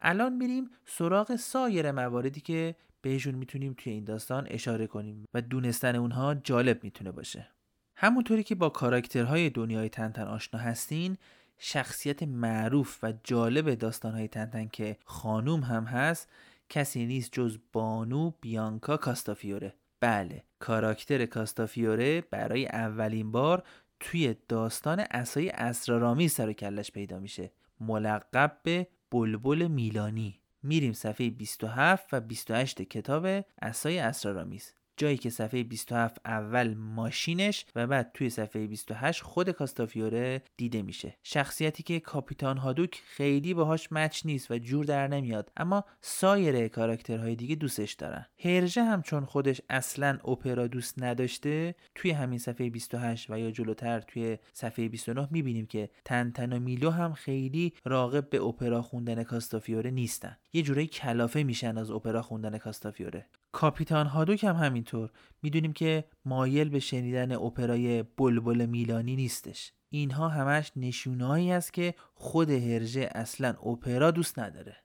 الان 0.00 0.32
میریم 0.32 0.70
سراغ 0.84 1.36
سایر 1.36 1.92
مواردی 1.92 2.40
که 2.40 2.76
بهشون 3.02 3.34
می‌تونیم 3.34 3.74
توی 3.78 3.92
این 3.92 4.04
داستان 4.04 4.46
اشاره 4.50 4.86
کنیم 4.86 5.24
و 5.34 5.42
دونستن 5.42 5.96
اونها 5.96 6.34
جالب 6.34 6.84
می‌تونه 6.84 7.12
باشه. 7.12 7.48
همونطوری 7.96 8.42
که 8.42 8.54
با 8.54 8.68
کاراکترهای 8.68 9.50
دنیای 9.50 9.88
تنتن 9.88 10.26
آشنا 10.26 10.60
هستین 10.60 11.16
شخصیت 11.58 12.22
معروف 12.22 12.98
و 13.02 13.12
جالب 13.24 13.74
داستانهای 13.74 14.28
تنتن 14.28 14.68
که 14.68 14.96
خانوم 15.04 15.60
هم 15.60 15.84
هست 15.84 16.28
کسی 16.68 17.06
نیست 17.06 17.32
جز 17.32 17.58
بانو 17.72 18.32
بیانکا 18.40 18.96
کاستافیوره. 18.96 19.74
بله 20.00 20.44
کاراکتر 20.58 21.26
کاستافیوره 21.26 22.20
برای 22.20 22.66
اولین 22.66 23.32
بار 23.32 23.62
توی 24.00 24.36
داستان 24.48 25.04
اسای 25.10 25.50
اسرارآمیز 25.50 26.32
سر 26.32 26.48
و 26.48 26.52
کلش 26.52 26.90
پیدا 26.90 27.18
میشه. 27.18 27.52
ملقب 27.80 28.60
به 28.62 28.86
بلبل 29.10 29.66
میلانی. 29.66 30.40
میریم 30.62 30.92
صفحه 30.92 31.30
27 31.30 32.08
و 32.12 32.20
28 32.20 32.82
کتاب 32.82 33.44
اسای 33.62 33.98
اسرارآمیز. 33.98 34.74
جایی 34.96 35.16
که 35.16 35.30
صفحه 35.30 35.62
27 35.62 36.20
اول 36.24 36.74
ماشینش 36.74 37.64
و 37.76 37.86
بعد 37.86 38.10
توی 38.14 38.30
صفحه 38.30 38.66
28 38.66 39.22
خود 39.22 39.50
کاستافیوره 39.50 40.42
دیده 40.56 40.82
میشه. 40.82 41.14
شخصیتی 41.22 41.82
که 41.82 42.00
کاپیتان 42.00 42.58
هادوک 42.58 43.02
خیلی 43.06 43.54
باهاش 43.54 43.92
مچ 43.92 44.26
نیست 44.26 44.50
و 44.50 44.58
جور 44.58 44.84
در 44.84 45.08
نمیاد 45.08 45.52
اما 45.56 45.84
سایر 46.00 46.68
کاراکترهای 46.68 47.36
دیگه 47.36 47.54
دوستش 47.54 47.92
دارن. 47.92 48.26
هرژه 48.38 48.82
هم 48.82 49.02
چون 49.02 49.24
خودش 49.24 49.60
اصلا 49.70 50.18
اپرا 50.24 50.66
دوست 50.66 51.02
نداشته 51.02 51.74
توی 51.94 52.10
همین 52.10 52.38
صفحه 52.38 52.70
28 52.70 53.30
و 53.30 53.38
یا 53.38 53.50
جلوتر 53.50 54.00
توی 54.00 54.38
صفحه 54.52 54.88
29 54.88 55.28
می‌بینیم 55.30 55.66
که 55.66 55.90
تنتن 56.04 56.52
و 56.52 56.60
میلو 56.60 56.90
هم 56.90 57.12
خیلی 57.12 57.72
راغب 57.84 58.30
به 58.30 58.42
اپرا 58.42 58.82
خوندن 58.82 59.22
کاستافیوره 59.22 59.90
نیستن. 59.90 60.36
یه 60.52 60.62
جورایی 60.62 60.86
کلافه 60.86 61.42
میشن 61.42 61.78
از 61.78 61.90
اپرا 61.90 62.22
خوندن 62.22 62.58
کاستافیوره. 62.58 63.26
کاپیتان 63.56 64.06
هادوک 64.06 64.44
هم 64.44 64.56
همینطور. 64.56 65.10
می‌دونیم 65.42 65.72
که 65.72 66.04
مایل 66.24 66.68
به 66.68 66.80
شنیدن 66.80 67.32
اپرای 67.32 68.02
بلبل 68.02 68.66
میلانی 68.66 69.16
نیستش. 69.16 69.72
اینها 69.88 70.28
همش 70.28 70.72
نشونهایی 70.76 71.52
است 71.52 71.72
که 71.72 71.94
خود 72.14 72.50
هرژه 72.50 73.10
اصلا 73.14 73.48
اپرا 73.48 74.10
دوست 74.10 74.38
نداره. 74.38 74.76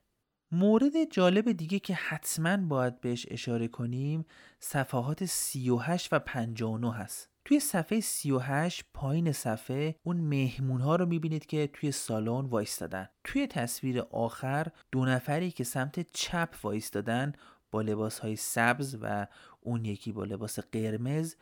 مورد 0.52 1.04
جالب 1.10 1.52
دیگه 1.52 1.78
که 1.78 1.94
حتما 1.94 2.56
باید 2.56 3.00
بهش 3.00 3.26
اشاره 3.30 3.68
کنیم 3.68 4.24
صفحات 4.60 5.24
38 5.24 6.12
و 6.12 6.18
59 6.18 6.94
هست. 6.94 7.32
توی 7.44 7.60
صفحه 7.60 8.00
38 8.00 8.84
پایین 8.94 9.32
صفحه 9.32 9.94
اون 10.02 10.16
مهمون 10.16 10.80
ها 10.80 10.96
رو 10.96 11.06
می‌بینید 11.06 11.46
که 11.46 11.66
توی 11.72 11.92
سالن 11.92 12.46
وایستادن. 12.46 13.08
توی 13.24 13.46
تصویر 13.46 14.00
آخر 14.00 14.66
دو 14.92 15.04
نفری 15.04 15.50
که 15.50 15.64
سمت 15.64 16.12
چپ 16.12 16.54
وایستادن 16.62 17.32
با 17.72 17.82
لباس 17.82 18.18
های 18.18 18.36
سبز 18.36 18.96
و 19.02 19.26
اون 19.60 19.84
یکی 19.84 20.12
با 20.12 20.24
لباس 20.24 20.58
قرمز 20.58 21.34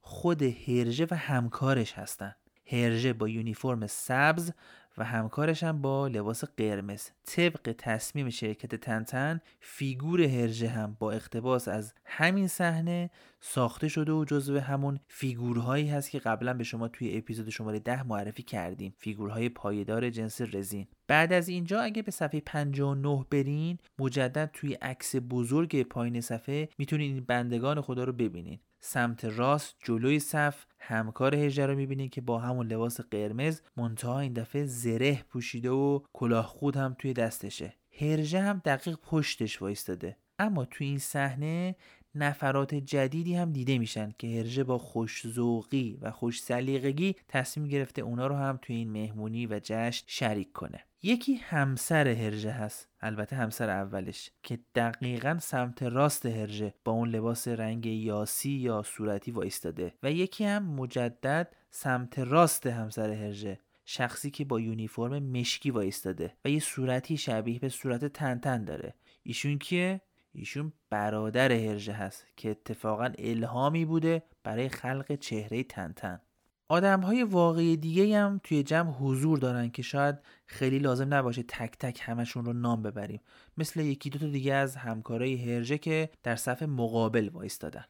خود 0.00 0.42
هرژه 0.42 1.06
و 1.10 1.14
همکارش 1.14 1.92
هستن. 1.92 2.34
هرژه 2.66 3.12
با 3.12 3.28
یونیفرم 3.28 3.86
سبز 3.86 4.52
و 4.98 5.04
همکارش 5.04 5.62
هم 5.62 5.82
با 5.82 6.08
لباس 6.08 6.44
قرمز. 6.44 7.08
طبق 7.24 7.74
تصمیم 7.78 8.30
شرکت 8.30 8.74
تنتن 8.74 9.40
فیگور 9.60 10.22
هرژه 10.22 10.68
هم 10.68 10.96
با 10.98 11.12
اقتباس 11.12 11.68
از 11.68 11.94
همین 12.04 12.48
صحنه 12.48 13.10
ساخته 13.40 13.88
شده 13.88 14.12
و 14.12 14.24
جزو 14.24 14.58
همون 14.58 15.00
فیگورهایی 15.08 15.88
هست 15.88 16.10
که 16.10 16.18
قبلا 16.18 16.54
به 16.54 16.64
شما 16.64 16.88
توی 16.88 17.16
اپیزود 17.16 17.48
شماره 17.48 17.78
ده 17.78 18.02
معرفی 18.02 18.42
کردیم. 18.42 18.94
فیگورهای 18.98 19.48
پایدار 19.48 20.10
جنس 20.10 20.40
رزین. 20.40 20.86
بعد 21.08 21.32
از 21.32 21.48
اینجا 21.48 21.80
اگه 21.80 22.02
به 22.02 22.10
صفحه 22.10 22.40
59 22.40 23.26
برین 23.30 23.78
مجدد 23.98 24.50
توی 24.52 24.74
عکس 24.74 25.14
بزرگ 25.30 25.82
پایین 25.82 26.20
صفحه 26.20 26.68
می‌تونید 26.78 27.14
این 27.14 27.24
بندگان 27.24 27.80
خدا 27.80 28.04
رو 28.04 28.12
ببینید 28.12 28.60
سمت 28.88 29.24
راست 29.24 29.76
جلوی 29.84 30.18
صف 30.18 30.64
همکار 30.78 31.34
هجره 31.34 31.66
رو 31.66 31.74
می‌بینید 31.74 32.10
که 32.10 32.20
با 32.20 32.38
همون 32.38 32.66
لباس 32.66 33.00
قرمز 33.00 33.60
منتها 33.76 34.20
این 34.20 34.32
دفعه 34.32 34.64
زره 34.64 35.22
پوشیده 35.28 35.70
و 35.70 36.00
کلاه 36.12 36.46
خود 36.46 36.76
هم 36.76 36.96
توی 36.98 37.12
دستشه. 37.12 37.74
هرژه 38.00 38.40
هم 38.40 38.62
دقیق 38.64 38.96
پشتش 38.96 39.62
وایستاده. 39.62 40.16
اما 40.38 40.64
توی 40.64 40.86
این 40.86 40.98
صحنه 40.98 41.76
نفرات 42.16 42.74
جدیدی 42.74 43.34
هم 43.34 43.52
دیده 43.52 43.78
میشن 43.78 44.14
که 44.18 44.26
هرژه 44.26 44.64
با 44.64 44.78
خوشزوقی 44.78 45.98
و 46.00 46.10
خوش 46.10 46.42
سلیقگی 46.42 47.16
تصمیم 47.28 47.68
گرفته 47.68 48.02
اونا 48.02 48.26
رو 48.26 48.34
هم 48.36 48.58
توی 48.62 48.76
این 48.76 48.90
مهمونی 48.90 49.46
و 49.46 49.60
جشن 49.62 50.04
شریک 50.06 50.52
کنه. 50.52 50.84
یکی 51.02 51.34
همسر 51.34 52.08
هرژه 52.08 52.50
هست 52.50 52.88
البته 53.00 53.36
همسر 53.36 53.70
اولش 53.70 54.30
که 54.42 54.58
دقیقا 54.74 55.38
سمت 55.40 55.82
راست 55.82 56.26
هرژه 56.26 56.74
با 56.84 56.92
اون 56.92 57.08
لباس 57.08 57.48
رنگ 57.48 57.86
یاسی 57.86 58.50
یا 58.50 58.82
صورتی 58.82 59.30
وایستاده 59.30 59.94
و 60.02 60.12
یکی 60.12 60.44
هم 60.44 60.62
مجدد 60.62 61.56
سمت 61.70 62.18
راست 62.18 62.66
همسر 62.66 63.10
هرژه 63.10 63.60
شخصی 63.84 64.30
که 64.30 64.44
با 64.44 64.60
یونیفرم 64.60 65.22
مشکی 65.22 65.70
وایستاده 65.70 66.36
و 66.44 66.50
یه 66.50 66.60
صورتی 66.60 67.16
شبیه 67.16 67.58
به 67.58 67.68
صورت 67.68 68.04
تنتن 68.04 68.64
داره. 68.64 68.94
ایشون 69.22 69.58
که 69.58 70.00
ایشون 70.36 70.72
برادر 70.90 71.52
هرژه 71.52 71.92
هست 71.92 72.26
که 72.36 72.50
اتفاقا 72.50 73.12
الهامی 73.18 73.84
بوده 73.84 74.22
برای 74.44 74.68
خلق 74.68 75.14
چهره 75.14 75.62
تنتن. 75.62 76.20
آدم 76.68 77.00
های 77.00 77.22
واقعی 77.22 77.76
دیگه 77.76 78.18
هم 78.18 78.40
توی 78.44 78.62
جمع 78.62 78.90
حضور 78.90 79.38
دارن 79.38 79.70
که 79.70 79.82
شاید 79.82 80.16
خیلی 80.46 80.78
لازم 80.78 81.14
نباشه 81.14 81.42
تک 81.42 81.78
تک 81.78 82.00
همشون 82.02 82.44
رو 82.44 82.52
نام 82.52 82.82
ببریم. 82.82 83.20
مثل 83.56 83.80
یکی 83.80 84.10
دو 84.10 84.18
تا 84.18 84.26
دیگه 84.26 84.54
از 84.54 84.76
همکارای 84.76 85.36
هرژه 85.36 85.78
که 85.78 86.10
در 86.22 86.36
صف 86.36 86.62
مقابل 86.62 87.28
وایستادن. 87.28 87.84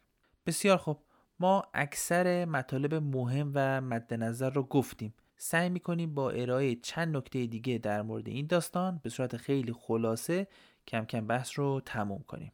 بسیار 0.46 0.76
خوب. 0.76 1.02
ما 1.40 1.62
اکثر 1.74 2.44
مطالب 2.44 2.94
مهم 2.94 3.52
و 3.54 3.80
مد 3.80 4.14
نظر 4.14 4.50
رو 4.50 4.62
گفتیم. 4.62 5.14
سعی 5.36 5.68
می‌کنیم 5.68 6.14
با 6.14 6.30
ارائه 6.30 6.74
چند 6.74 7.16
نکته 7.16 7.46
دیگه 7.46 7.78
در 7.78 8.02
مورد 8.02 8.28
این 8.28 8.46
داستان 8.46 9.00
به 9.02 9.10
صورت 9.10 9.36
خیلی 9.36 9.72
خلاصه 9.72 10.46
کم 10.86 11.04
کم 11.04 11.26
بحث 11.26 11.58
رو 11.58 11.80
تموم 11.84 12.24
کنیم. 12.26 12.52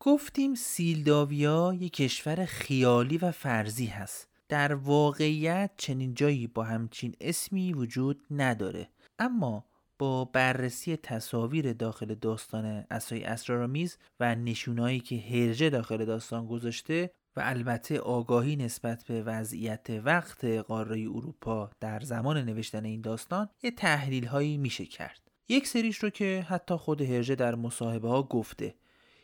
گفتیم 0.00 0.54
سیلداویا 0.54 1.74
یک 1.80 1.92
کشور 1.92 2.44
خیالی 2.44 3.18
و 3.18 3.32
فرضی 3.32 3.86
هست. 3.86 4.28
در 4.48 4.74
واقعیت 4.74 5.70
چنین 5.76 6.14
جایی 6.14 6.46
با 6.46 6.64
همچین 6.64 7.14
اسمی 7.20 7.72
وجود 7.72 8.22
نداره. 8.30 8.88
اما 9.18 9.64
با 9.98 10.24
بررسی 10.24 10.96
تصاویر 10.96 11.72
داخل 11.72 12.14
داستان 12.14 12.84
اسای 12.90 13.24
اسرارآمیز 13.24 13.98
و 14.20 14.34
نشونایی 14.34 15.00
که 15.00 15.16
هرجه 15.16 15.70
داخل 15.70 16.04
داستان 16.04 16.46
گذاشته 16.46 17.10
و 17.36 17.40
البته 17.44 18.00
آگاهی 18.00 18.56
نسبت 18.56 19.04
به 19.04 19.22
وضعیت 19.22 19.86
وقت 19.90 20.44
قاره 20.44 21.00
اروپا 21.00 21.70
در 21.80 22.00
زمان 22.00 22.36
نوشتن 22.44 22.84
این 22.84 23.00
داستان 23.00 23.48
یه 23.62 23.70
تحلیل 23.70 24.26
هایی 24.26 24.56
میشه 24.56 24.86
کرد. 24.86 25.27
یک 25.48 25.66
سریش 25.66 25.98
رو 25.98 26.10
که 26.10 26.46
حتی 26.48 26.74
خود 26.76 27.00
هرژه 27.00 27.34
در 27.34 27.54
مصاحبه 27.54 28.08
ها 28.08 28.22
گفته. 28.22 28.74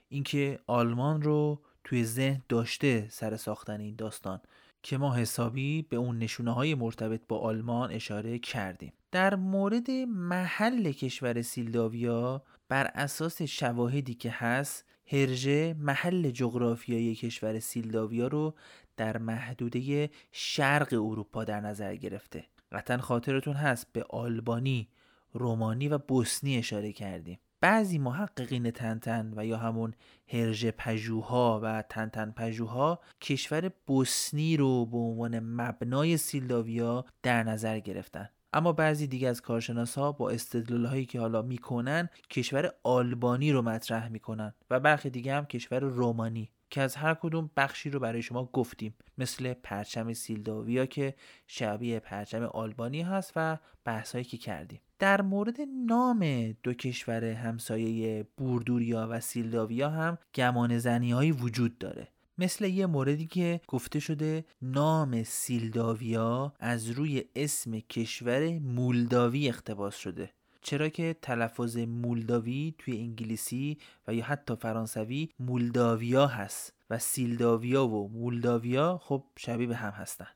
اینکه 0.08 0.58
آلمان 0.66 1.22
رو 1.22 1.60
توی 1.84 2.04
ذهن 2.04 2.42
داشته 2.48 3.06
سر 3.10 3.36
ساختن 3.36 3.80
این 3.80 3.96
داستان 3.96 4.40
که 4.82 4.98
ما 4.98 5.14
حسابی 5.14 5.82
به 5.82 5.96
اون 5.96 6.18
نشونه 6.18 6.54
های 6.54 6.74
مرتبط 6.74 7.20
با 7.28 7.38
آلمان 7.38 7.92
اشاره 7.92 8.38
کردیم. 8.38 8.92
در 9.12 9.34
مورد 9.34 9.90
محل 10.08 10.92
کشور 10.92 11.42
سیلداویا 11.42 12.42
بر 12.68 12.90
اساس 12.94 13.42
شواهدی 13.42 14.14
که 14.14 14.30
هست 14.30 14.84
هرژه 15.06 15.74
محل 15.78 16.30
جغرافیایی 16.30 17.14
کشور 17.14 17.60
سیلداویا 17.60 18.26
رو 18.26 18.54
در 18.96 19.18
محدوده 19.18 20.10
شرق 20.32 20.92
اروپا 20.92 21.44
در 21.44 21.60
نظر 21.60 21.96
گرفته. 21.96 22.44
قطعا 22.72 22.98
خاطرتون 22.98 23.54
هست 23.54 23.92
به 23.92 24.04
آلبانی 24.10 24.88
رومانی 25.34 25.88
و 25.88 25.98
بوسنی 25.98 26.58
اشاره 26.58 26.92
کردیم. 26.92 27.38
بعضی 27.60 27.98
محققین 27.98 28.70
تنتن 28.70 29.32
و 29.36 29.46
یا 29.46 29.56
همون 29.56 29.94
هرژ 30.28 30.66
پژوها 30.66 31.60
و 31.62 31.82
تنتن 31.88 32.30
پژوها 32.30 33.00
کشور 33.20 33.70
بوسنی 33.86 34.56
رو 34.56 34.86
به 34.86 34.96
عنوان 34.96 35.40
مبنای 35.40 36.16
سیلداویا 36.16 37.04
در 37.22 37.42
نظر 37.42 37.78
گرفتن. 37.78 38.28
اما 38.52 38.72
بعضی 38.72 39.06
دیگه 39.06 39.28
از 39.28 39.40
کارشناس 39.40 39.98
ها 39.98 40.12
با 40.12 40.30
استدلال 40.30 40.86
هایی 40.86 41.06
که 41.06 41.20
حالا 41.20 41.42
می‌کنن 41.42 42.08
کشور 42.30 42.72
آلبانی 42.82 43.52
رو 43.52 43.62
مطرح 43.62 44.08
می‌کنن 44.08 44.54
و 44.70 44.80
برخی 44.80 45.10
دیگه 45.10 45.34
هم 45.34 45.46
کشور 45.46 45.80
رومانی. 45.80 46.50
که 46.70 46.80
از 46.80 46.96
هر 46.96 47.14
کدوم 47.14 47.50
بخشی 47.56 47.90
رو 47.90 48.00
برای 48.00 48.22
شما 48.22 48.44
گفتیم. 48.44 48.94
مثل 49.18 49.54
پرچم 49.54 50.12
سیلداویا 50.12 50.86
که 50.86 51.14
شبیه 51.46 52.00
پرچم 52.00 52.42
آلبانی 52.42 53.02
هست 53.02 53.32
و 53.36 53.58
بحثایی 53.84 54.24
که 54.24 54.36
کردیم. 54.36 54.80
در 54.98 55.22
مورد 55.22 55.56
نام 55.86 56.52
دو 56.62 56.74
کشور 56.74 57.24
همسایه 57.24 58.26
بوردوریا 58.36 59.08
و 59.10 59.20
سیلداویا 59.20 59.90
هم 59.90 60.18
گمان 60.34 60.78
زنی 60.78 61.32
وجود 61.32 61.78
داره. 61.78 62.08
مثل 62.38 62.64
یه 62.64 62.86
موردی 62.86 63.26
که 63.26 63.60
گفته 63.68 64.00
شده 64.00 64.44
نام 64.62 65.22
سیلداویا 65.22 66.54
از 66.60 66.90
روی 66.90 67.24
اسم 67.36 67.78
کشور 67.80 68.58
مولداوی 68.58 69.48
اقتباس 69.48 69.96
شده. 69.96 70.30
چرا 70.64 70.88
که 70.88 71.16
تلفظ 71.22 71.76
مولداوی 71.76 72.74
توی 72.78 72.98
انگلیسی 72.98 73.78
و 74.08 74.14
یا 74.14 74.24
حتی 74.24 74.56
فرانسوی 74.56 75.28
مولداویا 75.38 76.26
هست 76.26 76.72
و 76.90 76.98
سیلداویا 76.98 77.86
و 77.86 78.08
مولداویا 78.08 78.98
خب 79.02 79.24
شبیه 79.36 79.66
به 79.66 79.76
هم 79.76 79.90
هستن. 79.90 80.26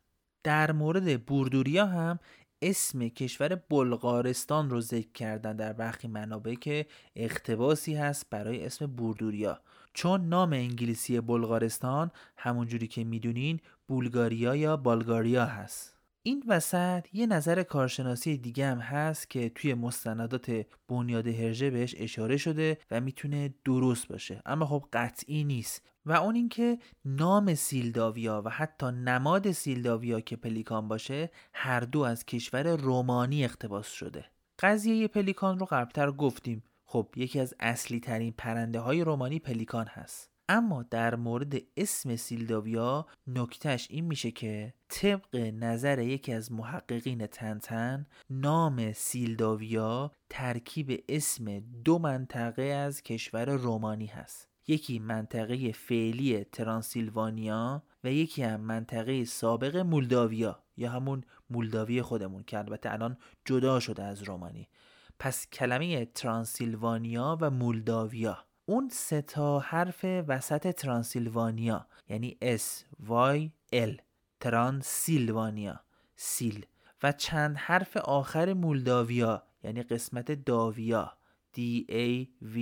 در 0.44 0.72
مورد 0.72 1.26
بوردوریا 1.26 1.86
هم 1.86 2.18
اسم 2.62 3.08
کشور 3.08 3.54
بلغارستان 3.54 4.70
رو 4.70 4.80
ذکر 4.80 5.12
کردن 5.12 5.56
در 5.56 5.72
برخی 5.72 6.08
منابع 6.08 6.54
که 6.54 6.86
اقتباسی 7.16 7.94
هست 7.94 8.26
برای 8.30 8.66
اسم 8.66 8.86
بوردوریا. 8.86 9.60
چون 9.94 10.28
نام 10.28 10.52
انگلیسی 10.52 11.20
بلغارستان 11.20 12.10
همونجوری 12.36 12.86
که 12.86 13.04
می‌دونین 13.04 13.60
بولگاریا 13.88 14.56
یا 14.56 14.76
بالگاریا 14.76 15.44
هست. 15.44 15.97
این 16.28 16.44
وسط 16.46 17.06
یه 17.12 17.26
نظر 17.26 17.62
کارشناسی 17.62 18.38
دیگه 18.38 18.66
هم 18.66 18.78
هست 18.78 19.30
که 19.30 19.48
توی 19.48 19.74
مستندات 19.74 20.66
بنیاد 20.88 21.26
هرژه 21.26 21.70
بهش 21.70 21.94
اشاره 21.98 22.36
شده 22.36 22.78
و 22.90 23.00
می‌تونه 23.00 23.54
درست 23.64 24.08
باشه. 24.08 24.42
اما 24.46 24.66
خب 24.66 24.84
قطعی 24.92 25.44
نیست. 25.44 25.88
و 26.06 26.12
اون 26.12 26.34
اینکه 26.34 26.78
نام 27.04 27.54
سیلداویا 27.54 28.42
و 28.44 28.50
حتی 28.50 28.86
نماد 28.86 29.52
سیلداویا 29.52 30.20
که 30.20 30.36
پلیکان 30.36 30.88
باشه 30.88 31.30
هر 31.52 31.80
دو 31.80 32.00
از 32.00 32.24
کشور 32.24 32.76
رومانی 32.76 33.44
اقتباس 33.44 33.88
شده. 33.88 34.24
قضیه 34.58 35.08
پلیکان 35.08 35.58
رو 35.58 35.66
قبلتر 35.70 36.10
گفتیم. 36.10 36.62
خب 36.84 37.08
یکی 37.16 37.40
از 37.40 37.54
اصلی 37.60 38.00
ترین 38.00 38.34
پرنده 38.38 38.80
های 38.80 39.04
رومانی 39.04 39.38
پلیکان 39.38 39.86
هست. 39.86 40.37
اما 40.50 40.82
در 40.82 41.14
مورد 41.14 41.54
اسم 41.76 42.16
سیلداویا 42.16 43.06
نکتهش 43.26 43.86
این 43.90 44.04
میشه 44.04 44.30
که 44.30 44.74
طبق 44.88 45.36
نظر 45.36 45.98
یکی 45.98 46.32
از 46.32 46.52
محققین 46.52 47.26
تنتن 47.26 48.06
نام 48.30 48.92
سیلداویا 48.92 50.12
ترکیب 50.30 51.04
اسم 51.08 51.60
دو 51.60 51.98
منطقه 51.98 52.62
از 52.62 53.02
کشور 53.02 53.50
رومانی 53.50 54.06
هست. 54.06 54.48
یکی 54.66 54.98
منطقه 54.98 55.72
فعلی 55.72 56.44
ترانسیلوانیا 56.44 57.82
و 58.04 58.12
یکی 58.12 58.42
هم 58.42 58.60
منطقه 58.60 59.24
سابق 59.24 59.76
مولداویا 59.76 60.62
یا 60.76 60.90
همون 60.90 61.24
مولداوی 61.50 62.02
خودمون 62.02 62.42
که 62.42 62.58
البته 62.58 62.92
الان 62.92 63.16
جدا 63.44 63.80
شده 63.80 64.02
از 64.02 64.22
رومانی. 64.22 64.68
پس 65.18 65.46
کلمه 65.50 66.04
ترانسیلوانیا 66.04 67.38
و 67.40 67.50
مولداویا. 67.50 68.47
اون 68.70 68.88
سه 68.92 69.22
تا 69.22 69.58
حرف 69.58 70.04
وسط 70.04 70.70
ترانسیلوانیا 70.70 71.86
یعنی 72.08 72.36
S, 72.42 72.84
Y, 73.08 73.50
L. 73.74 74.00
ترانسیلوانیا 74.40 75.80
سیل. 76.16 76.66
و 77.02 77.12
چند 77.12 77.56
حرف 77.56 77.96
آخر 77.96 78.52
مولداویا 78.52 79.42
یعنی 79.64 79.82
قسمت 79.82 80.32
داویا. 80.32 81.18
D 81.56 81.60
A 81.90 82.26
V 82.54 82.56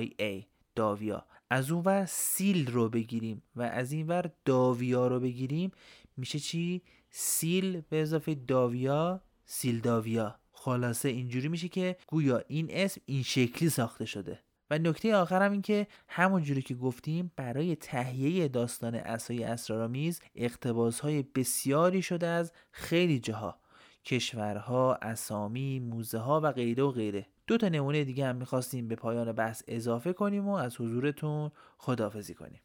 I 0.00 0.22
A. 0.22 0.44
داویا. 0.74 1.26
از 1.50 1.70
اون 1.70 1.82
ور 1.84 2.06
سیل 2.06 2.72
رو 2.72 2.88
بگیریم 2.88 3.42
و 3.56 3.62
از 3.62 3.92
این 3.92 4.06
ور 4.06 4.30
داویا 4.44 5.06
رو 5.06 5.20
بگیریم 5.20 5.70
میشه 6.16 6.38
چی؟ 6.38 6.82
سیل 7.10 7.80
به 7.80 8.02
اضافه 8.02 8.34
داویا 8.34 9.20
سیل 9.44 9.80
داویا. 9.80 10.38
خلاصه 10.52 11.08
اینجوری 11.08 11.48
میشه 11.48 11.68
که 11.68 11.96
گویا 12.06 12.42
این 12.48 12.68
اسم 12.70 13.00
این 13.06 13.22
شکلی 13.22 13.68
ساخته 13.68 14.04
شده. 14.04 14.47
و 14.70 14.78
نکته 14.78 15.16
آخر 15.16 15.42
هم 15.42 15.52
این 15.52 15.62
که 15.62 15.86
همونجوری 16.08 16.62
که 16.62 16.74
گفتیم 16.74 17.32
برای 17.36 17.76
تهیه 17.76 18.48
داستان 18.48 18.94
اسای 18.94 19.44
اسرارآمیز 19.44 20.20
اقتباس 20.34 21.00
های 21.00 21.22
بسیاری 21.22 22.02
شده 22.02 22.26
از 22.26 22.52
خیلی 22.70 23.18
جاها. 23.18 23.60
کشورها، 24.04 24.94
اسامی، 24.94 25.80
موزه 25.80 26.18
ها 26.18 26.40
و 26.40 26.52
غیره 26.52 26.82
و 26.82 26.90
غیره. 26.90 27.26
دو 27.46 27.56
تا 27.56 27.68
نمونه 27.68 28.04
دیگه 28.04 28.26
هم 28.26 28.36
می‌خواستیم 28.36 28.88
به 28.88 28.96
پایان 28.96 29.32
بحث 29.32 29.62
اضافه 29.68 30.12
کنیم 30.12 30.48
و 30.48 30.52
از 30.52 30.80
حضورتون 30.80 31.50
خداحافظی 31.78 32.34
کنیم. 32.34 32.60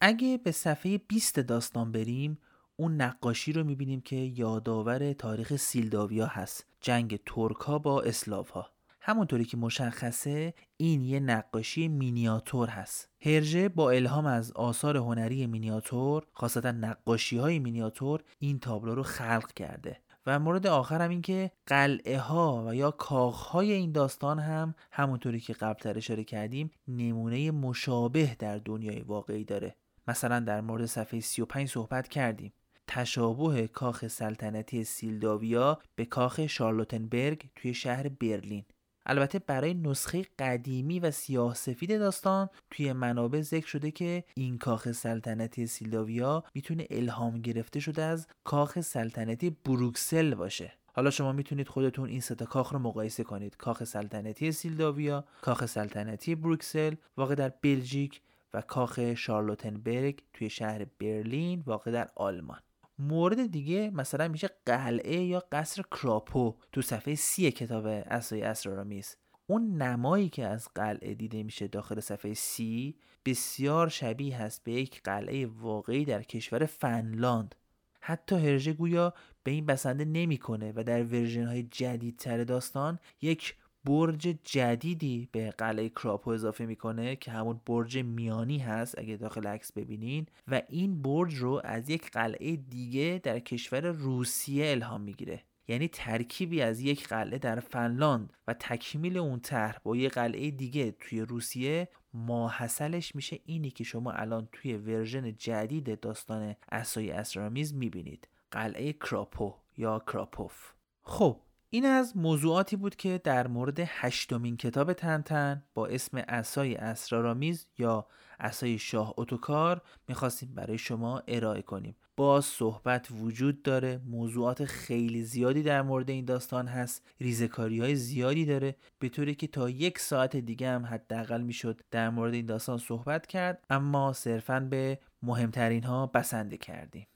اگه 0.00 0.38
به 0.44 0.52
صفحه 0.52 0.98
20 0.98 1.40
داستان 1.40 1.92
بریم 1.92 2.38
اون 2.76 2.96
نقاشی 3.00 3.52
رو 3.52 3.64
می‌بینیم 3.64 4.00
که 4.00 4.16
یادآور 4.16 5.12
تاریخ 5.12 5.56
سیلداویا 5.56 6.26
هست. 6.26 6.66
جنگ 6.80 7.20
ترکا 7.26 7.78
با 7.78 8.02
اسلاوها 8.02 8.73
همونطوری 9.06 9.44
که 9.44 9.56
مشخصه 9.56 10.54
این 10.76 11.00
یه 11.00 11.20
نقاشی 11.20 11.88
مینیاتور 11.88 12.68
هست. 12.68 13.08
هرژه 13.20 13.68
با 13.68 13.90
الهام 13.90 14.26
از 14.26 14.52
آثار 14.52 14.96
هنری 14.96 15.46
مینیاتور 15.46 16.26
خاصتا 16.32 16.72
نقاشی 16.72 17.36
های 17.38 17.58
مینیاتور 17.58 18.22
این 18.38 18.58
تابلو 18.58 18.94
رو 18.94 19.02
خلق 19.02 19.52
کرده. 19.52 20.00
و 20.26 20.38
مورد 20.38 20.66
آخر 20.66 21.02
هم 21.02 21.10
این 21.10 21.22
که 21.22 21.50
قلعه 21.66 22.18
ها 22.18 22.64
و 22.66 22.74
یا 22.74 22.90
کاخ 22.90 23.46
های 23.46 23.72
این 23.72 23.92
داستان 23.92 24.38
هم 24.38 24.74
همونطوری 24.92 25.40
که 25.40 25.52
قبل 25.52 25.96
اشاره 25.96 26.24
کردیم 26.24 26.70
نمونه 26.88 27.50
مشابه 27.50 28.36
در 28.38 28.58
دنیای 28.58 29.00
واقعی 29.00 29.44
داره. 29.44 29.76
مثلا 30.08 30.40
در 30.40 30.60
مورد 30.60 30.86
صفحه 30.86 31.20
35 31.20 31.68
صحبت 31.68 32.08
کردیم. 32.08 32.52
تشابه 32.86 33.66
کاخ 33.66 34.06
سلطنتی 34.06 34.84
سیلداویا 34.84 35.78
به 35.94 36.04
کاخ 36.04 36.46
شارلوتنبرگ 36.46 37.50
توی 37.56 37.74
شهر 37.74 38.08
برلین. 38.08 38.64
البته 39.06 39.38
برای 39.38 39.74
نسخه 39.74 40.24
قدیمی 40.38 41.00
و 41.00 41.10
سیاه 41.10 41.54
سفید 41.54 41.98
داستان 41.98 42.48
توی 42.70 42.92
منابع 42.92 43.40
ذکر 43.40 43.66
شده 43.66 43.90
که 43.90 44.24
این 44.34 44.58
کاخ 44.58 44.92
سلطنتی 44.92 45.66
سیلداویا 45.66 46.44
می‌تونه 46.54 46.86
الهام 46.90 47.40
گرفته 47.40 47.80
شده 47.80 48.02
از 48.02 48.26
کاخ 48.44 48.80
سلطنتی 48.80 49.50
بروکسل 49.50 50.34
باشه. 50.34 50.72
حالا 50.86 51.10
شما 51.10 51.32
می‌تونید 51.32 51.68
خودتون 51.68 52.08
این 52.08 52.20
ستا 52.20 52.44
کاخ 52.44 52.72
رو 52.72 52.78
مقایسه 52.78 53.24
کنید. 53.24 53.56
کاخ 53.56 53.84
سلطنتی 53.84 54.52
سیلداویا 54.52 55.24
کاخ 55.40 55.66
سلطنتی 55.66 56.34
بروکسل 56.34 56.94
واقع 57.16 57.34
در 57.34 57.52
بلژیک 57.62 58.20
و 58.54 58.60
کاخ 58.60 59.14
شارلوتنبرگ 59.14 60.22
توی 60.32 60.50
شهر 60.50 60.86
برلین 61.00 61.62
واقع 61.66 61.90
در 61.90 62.10
آلمان. 62.16 62.60
مورد 62.98 63.46
دیگه 63.46 63.90
مثلا 63.90 64.28
میشه 64.28 64.50
قلعه 64.66 65.22
یا 65.22 65.44
قصر 65.52 65.82
کراپو 65.82 66.56
تو 66.72 66.82
صفحه 66.82 67.14
سی 67.14 67.50
کتاب 67.50 67.86
اسای 67.86 68.42
اسرارآمیز. 68.42 69.16
اون 69.46 69.82
نمایی 69.82 70.28
که 70.28 70.46
از 70.46 70.68
قلعه 70.74 71.14
دیده 71.14 71.42
میشه 71.42 71.68
داخل 71.68 72.00
صفحه 72.00 72.34
سی 72.34 72.96
بسیار 73.24 73.88
شبیه 73.88 74.42
هست 74.42 74.64
به 74.64 74.72
یک 74.72 75.02
قلعه 75.02 75.46
واقعی 75.46 76.04
در 76.04 76.22
کشور 76.22 76.66
فنلاند. 76.66 77.54
حتی 78.00 78.36
هرژه 78.36 78.72
گویا 78.72 79.14
به 79.42 79.50
این 79.50 79.66
بسنده 79.66 80.04
نمی‌کنه 80.04 80.72
و 80.76 80.84
در 80.84 81.02
ورژن 81.02 81.46
های 81.46 81.62
جدیدتر 81.62 82.44
داستان 82.44 82.98
یک 83.22 83.56
برج 83.84 84.36
جدیدی 84.44 85.28
به 85.32 85.50
قلعه 85.50 85.88
کراپو 85.88 86.30
اضافه 86.30 86.66
می‌کنه 86.66 87.16
که 87.16 87.30
همون 87.30 87.60
برج 87.66 87.98
میانی 87.98 88.58
هست 88.58 88.98
اگه 88.98 89.16
داخل 89.16 89.46
عکس 89.46 89.72
ببینین. 89.72 90.26
و 90.48 90.62
این 90.68 91.02
برج 91.02 91.34
رو 91.34 91.60
از 91.64 91.90
یک 91.90 92.10
قلعه 92.10 92.56
دیگه 92.56 93.20
در 93.22 93.38
کشور 93.38 93.80
روسیه 93.80 94.70
الهام 94.70 95.00
می‌گیره. 95.00 95.42
یعنی 95.68 95.88
ترکیبی 95.88 96.62
از 96.62 96.80
یک 96.80 97.08
قلعه 97.08 97.38
در 97.38 97.60
فنلاند 97.60 98.32
و 98.48 98.54
تکمیل 98.54 99.18
اون 99.18 99.40
طرح 99.40 99.78
با 99.84 99.96
یک 99.96 100.12
قلعه 100.12 100.50
دیگه 100.50 100.90
توی 101.00 101.20
روسیه 101.20 101.88
ماحصلش 102.14 103.14
میشه 103.14 103.38
اینی 103.44 103.70
که 103.70 103.84
شما 103.84 104.12
الان 104.12 104.48
توی 104.52 104.76
ورژن 104.76 105.36
جدید 105.36 106.00
داستان 106.00 106.56
اسای 106.72 107.10
اسرامیز 107.10 107.74
می‌بینید. 107.74 108.28
قلعه 108.50 108.92
کراپو 108.92 109.54
یا 109.76 109.98
کراپوف. 109.98 110.72
خب 111.02 111.40
این 111.74 111.86
از 111.86 112.16
موضوعاتی 112.16 112.76
بود 112.76 112.96
که 112.96 113.20
در 113.24 113.46
مورد 113.46 113.80
هشتمین 113.80 114.56
کتاب 114.56 114.92
تنتن 114.92 115.62
با 115.74 115.86
اسم 115.86 116.24
اسای 116.28 116.74
اسرارآمیز 116.74 117.66
یا 117.78 118.06
اسای 118.40 118.78
شاه 118.78 119.14
اتوکار 119.16 119.82
می‌خواستیم 120.08 120.54
برای 120.54 120.78
شما 120.78 121.22
ارائه 121.28 121.62
کنیم. 121.62 121.96
باز 122.16 122.44
صحبت 122.44 123.08
وجود 123.10 123.62
داره 123.62 124.00
موضوعات 124.06 124.64
خیلی 124.64 125.22
زیادی 125.22 125.62
در 125.62 125.82
مورد 125.82 126.10
این 126.10 126.24
داستان 126.24 126.66
هست 126.66 127.06
ریزکاری 127.20 127.80
های 127.80 127.96
زیادی 127.96 128.44
داره. 128.44 128.76
به 128.98 129.08
طوری 129.08 129.34
که 129.34 129.46
تا 129.46 129.70
یک 129.70 129.98
ساعت 129.98 130.36
دیگه 130.36 130.70
هم 130.70 130.86
حداقل 130.86 131.40
می‌شد 131.40 131.80
در 131.90 132.10
مورد 132.10 132.34
این 132.34 132.46
داستان 132.46 132.78
صحبت 132.78 133.26
کرد 133.26 133.64
اما 133.70 134.12
صرفا 134.12 134.60
به 134.60 134.98
مهمترین 135.22 135.84
ها 135.84 136.06
بسنده 136.06 136.56
کردیم. 136.56 137.06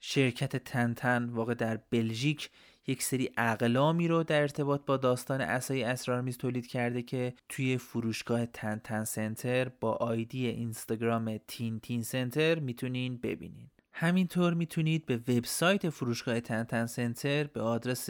شرکت 0.00 0.56
تنتن 0.56 1.24
واقع 1.24 1.54
در 1.54 1.78
بلژیک 1.90 2.50
یک 2.86 3.02
سری 3.02 3.30
اقلامی 3.36 4.08
رو 4.08 4.22
در 4.22 4.40
ارتباط 4.40 4.84
با 4.86 4.96
داستان 4.96 5.40
اسای 5.40 5.82
اسرارمیز 5.82 6.38
تولید 6.38 6.66
کرده 6.66 7.02
که 7.02 7.34
توی 7.48 7.78
فروشگاه 7.78 8.46
تن 8.46 8.80
تن 8.84 9.04
سنتر 9.04 9.68
با 9.68 9.92
آیدی 9.92 10.46
اینستاگرام 10.46 11.38
تین 11.48 11.80
تین 11.80 12.02
سنتر 12.02 12.58
می‌تونین 12.58 13.16
ببینین. 13.16 13.70
همینطور 13.92 14.54
می‌تونید 14.54 15.06
به 15.06 15.16
وبسایت 15.16 15.88
فروشگاه 15.90 16.40
تن 16.40 16.64
تن 16.64 16.86
سنتر 16.86 17.44
به 17.44 17.60
آدرس 17.60 18.08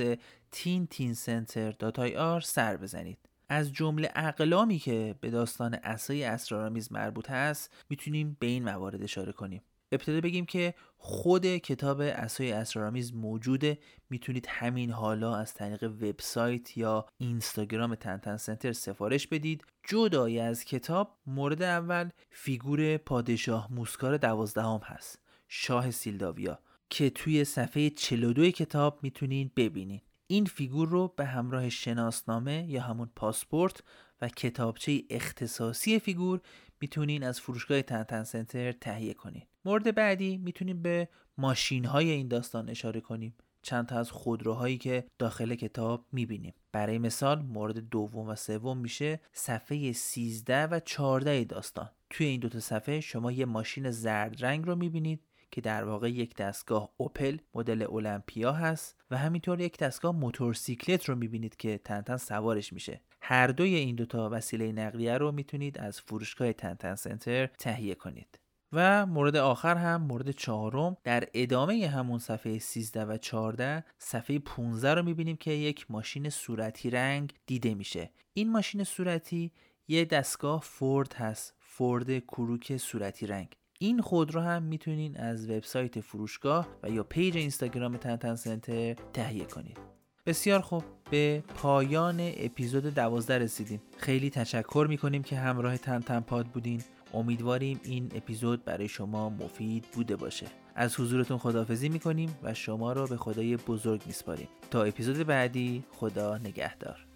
تین 0.51 0.87
تین 0.87 1.15
سنتر 1.15 1.75
آر 2.17 2.41
سر 2.41 2.77
بزنید. 2.77 3.19
از 3.49 3.73
جمله 3.73 4.11
اقلامی 4.15 4.79
که 4.79 5.15
به 5.21 5.31
داستان 5.31 5.75
اسای 5.75 6.25
اسرارآمیز 6.25 6.93
مربوط 6.93 7.31
هست 7.31 7.75
می‌تونیم 7.91 8.37
به 8.41 8.47
این 8.47 8.65
موارد 8.65 9.03
اشاره 9.03 9.33
کنیم. 9.33 9.63
ابتدا 9.95 10.21
بگیم 10.21 10.47
که 10.47 10.75
خود 10.97 11.47
کتاب 11.47 12.01
عصای 12.01 12.53
اسرارآمیز 12.53 13.15
موجوده. 13.15 13.79
می‌تونید 14.11 14.47
همین 14.49 14.91
حالا 14.91 15.37
از 15.37 15.55
طریق 15.55 15.83
وبسایت 15.83 16.77
یا 16.77 17.07
اینستاگرام 17.19 17.95
تنتن 17.95 18.37
سنتر 18.37 18.73
سفارش 18.73 19.27
بدید. 19.27 19.65
جدای 19.89 20.41
از 20.41 20.65
کتاب 20.65 21.19
مورد 21.27 21.63
اول 21.63 22.11
فیگور 22.31 22.97
پادشاه 22.97 23.73
موسکار 23.73 24.17
دوازدهم 24.17 24.81
هست. 24.85 25.19
شاه 25.49 25.91
سیلداویا. 25.91 26.59
که 26.91 27.11
توی 27.11 27.45
صفحه 27.45 27.91
42 27.91 28.51
کتاب 28.51 28.99
می‌تونید 29.03 29.55
ببینید. 29.55 30.03
این 30.27 30.45
فیگور 30.45 30.89
رو 30.89 31.15
به 31.17 31.25
همراه 31.25 31.69
شناسنامه 31.69 32.67
یا 32.69 32.83
همون 32.83 33.11
پاسپورت 33.17 33.83
و 34.21 34.29
کتابچه 34.29 35.03
اختصاصی 35.11 35.99
فیگور 35.99 36.41
می‌تونین 36.81 37.23
از 37.23 37.41
فروشگاه 37.41 37.83
تنتن 37.83 38.25
سنتر 38.25 38.73
تهیه 38.73 39.15
کنین 39.15 39.43
مورد 39.65 39.95
بعدی 39.95 40.37
می‌تونیم 40.37 40.83
به 40.83 41.09
ماشین 41.39 41.85
های 41.85 42.11
این 42.11 42.29
داستان 42.29 42.69
اشاره 42.69 43.01
کنیم. 43.01 43.35
چند 43.63 43.87
تا 43.87 43.99
از 43.99 44.11
خودروهایی 44.11 44.79
که 44.79 45.05
داخل 45.19 45.55
کتاب 45.55 46.07
می‌بینیم. 46.13 46.55
برای 46.73 46.99
مثال 46.99 47.43
مورد 47.43 47.79
دوم 47.79 48.29
و 48.29 48.35
سوم 48.35 48.79
میشه 48.79 49.21
صفحه 49.33 49.93
13 49.93 50.67
و 50.67 50.81
14 50.81 51.45
داستان. 51.45 51.91
توی 52.11 52.27
این 52.27 52.41
دوتا 52.41 52.61
صفحه 52.61 53.01
شما 53.01 53.33
یه 53.33 53.45
ماشین 53.45 53.91
زرد 53.91 54.45
رنگ 54.45 54.67
رو 54.67 54.77
می‌بینید 54.77 55.21
که 55.51 55.61
در 55.61 55.85
واقع 55.85 56.11
یک 56.11 56.37
دستگاه 56.37 56.93
اوپل 56.97 57.39
مدل 57.55 57.83
اولمپیا 57.83 58.53
هست 58.53 58.97
و 59.11 59.17
همینطور 59.19 59.61
یک 59.61 59.79
دستگاه 59.79 60.13
موتورسیکلت 60.13 61.05
رو 61.05 61.15
می‌بینید 61.15 61.57
که 61.57 61.79
تنتن 61.79 62.17
سوارش 62.17 62.73
میشه. 62.73 63.01
هر 63.21 63.47
دوی 63.47 63.75
این 63.75 63.97
دوتا 63.97 64.31
وسیله 64.33 64.73
نقلیه 64.73 65.19
رو 65.19 65.33
می‌تونید 65.33 65.79
از 65.79 66.01
فروشگاه 66.01 66.53
تنتن 66.53 66.95
سنتر 66.95 67.47
تهیه 67.47 67.95
کنید. 67.95 68.39
و 68.75 69.07
مورد 69.07 69.37
آخر 69.37 69.77
هم 69.77 70.03
مورد 70.03 70.31
چهارم. 70.31 70.97
در 71.05 71.25
ادامه 71.35 71.89
همون 71.89 72.19
صفحه 72.19 72.59
13 72.59 73.05
و 73.05 73.17
14 73.17 73.85
صفحه 73.99 74.39
15 74.39 74.95
رو 74.95 75.03
می‌بینیم 75.03 75.37
که 75.37 75.51
یک 75.51 75.87
ماشین 75.91 76.31
صورتی 76.31 76.91
رنگ 76.91 77.33
دیده 77.47 77.75
میشه. 77.75 78.11
این 78.33 78.53
ماشین 78.53 78.85
صورتی 78.85 79.53
یه 79.89 80.05
دستگاه 80.05 80.61
فورد 80.61 81.15
هست 81.15 81.55
فورد 81.59 82.19
کروک 82.19 82.77
صورتی 82.77 83.27
رنگ. 83.27 83.57
این 83.79 84.01
خودرو 84.01 84.41
هم 84.41 84.63
می‌تونین 84.63 85.17
از 85.17 85.51
وبسایت 85.51 86.01
فروشگاه 86.01 86.69
و 86.83 86.91
یا 86.91 87.03
page 87.03 87.37
اینستاگرام 87.37 87.97
تنتن 87.97 88.35
سنتر 88.35 88.95
تهیه 89.13 89.45
کنید 89.45 89.79
بسیار 90.27 90.61
خوب 90.61 90.85
به 91.11 91.45
پایان 91.55 92.17
اپیزود 92.21 92.95
دوازده 92.95 93.39
رسیدیم. 93.39 93.83
خیلی 93.99 94.31
تشکر 94.31 94.87
می‌کنیم 94.89 95.23
که 95.23 95.37
همراه 95.37 95.77
تن 95.77 96.21
پاد 96.21 96.47
بودین. 96.47 96.83
امیدواریم 97.15 97.81
این 97.83 98.11
اپیزود 98.15 98.65
برای 98.65 98.89
شما 98.89 99.31
مفید 99.31 99.85
بوده 99.93 100.17
باشه. 100.17 100.47
از 100.75 101.01
حضورتون 101.01 101.39
خداحافظی 101.39 101.89
می‌کنیم 101.89 102.39
و 102.43 102.55
شما 102.55 102.93
را 102.93 103.07
به 103.07 103.17
خدای 103.17 103.57
بزرگ 103.57 104.03
میسپاریم. 104.07 104.49
تا 104.71 104.83
اپیزود 104.83 105.27
بعدی 105.27 105.85
خدا 105.93 106.39
نگهدار. 106.39 107.07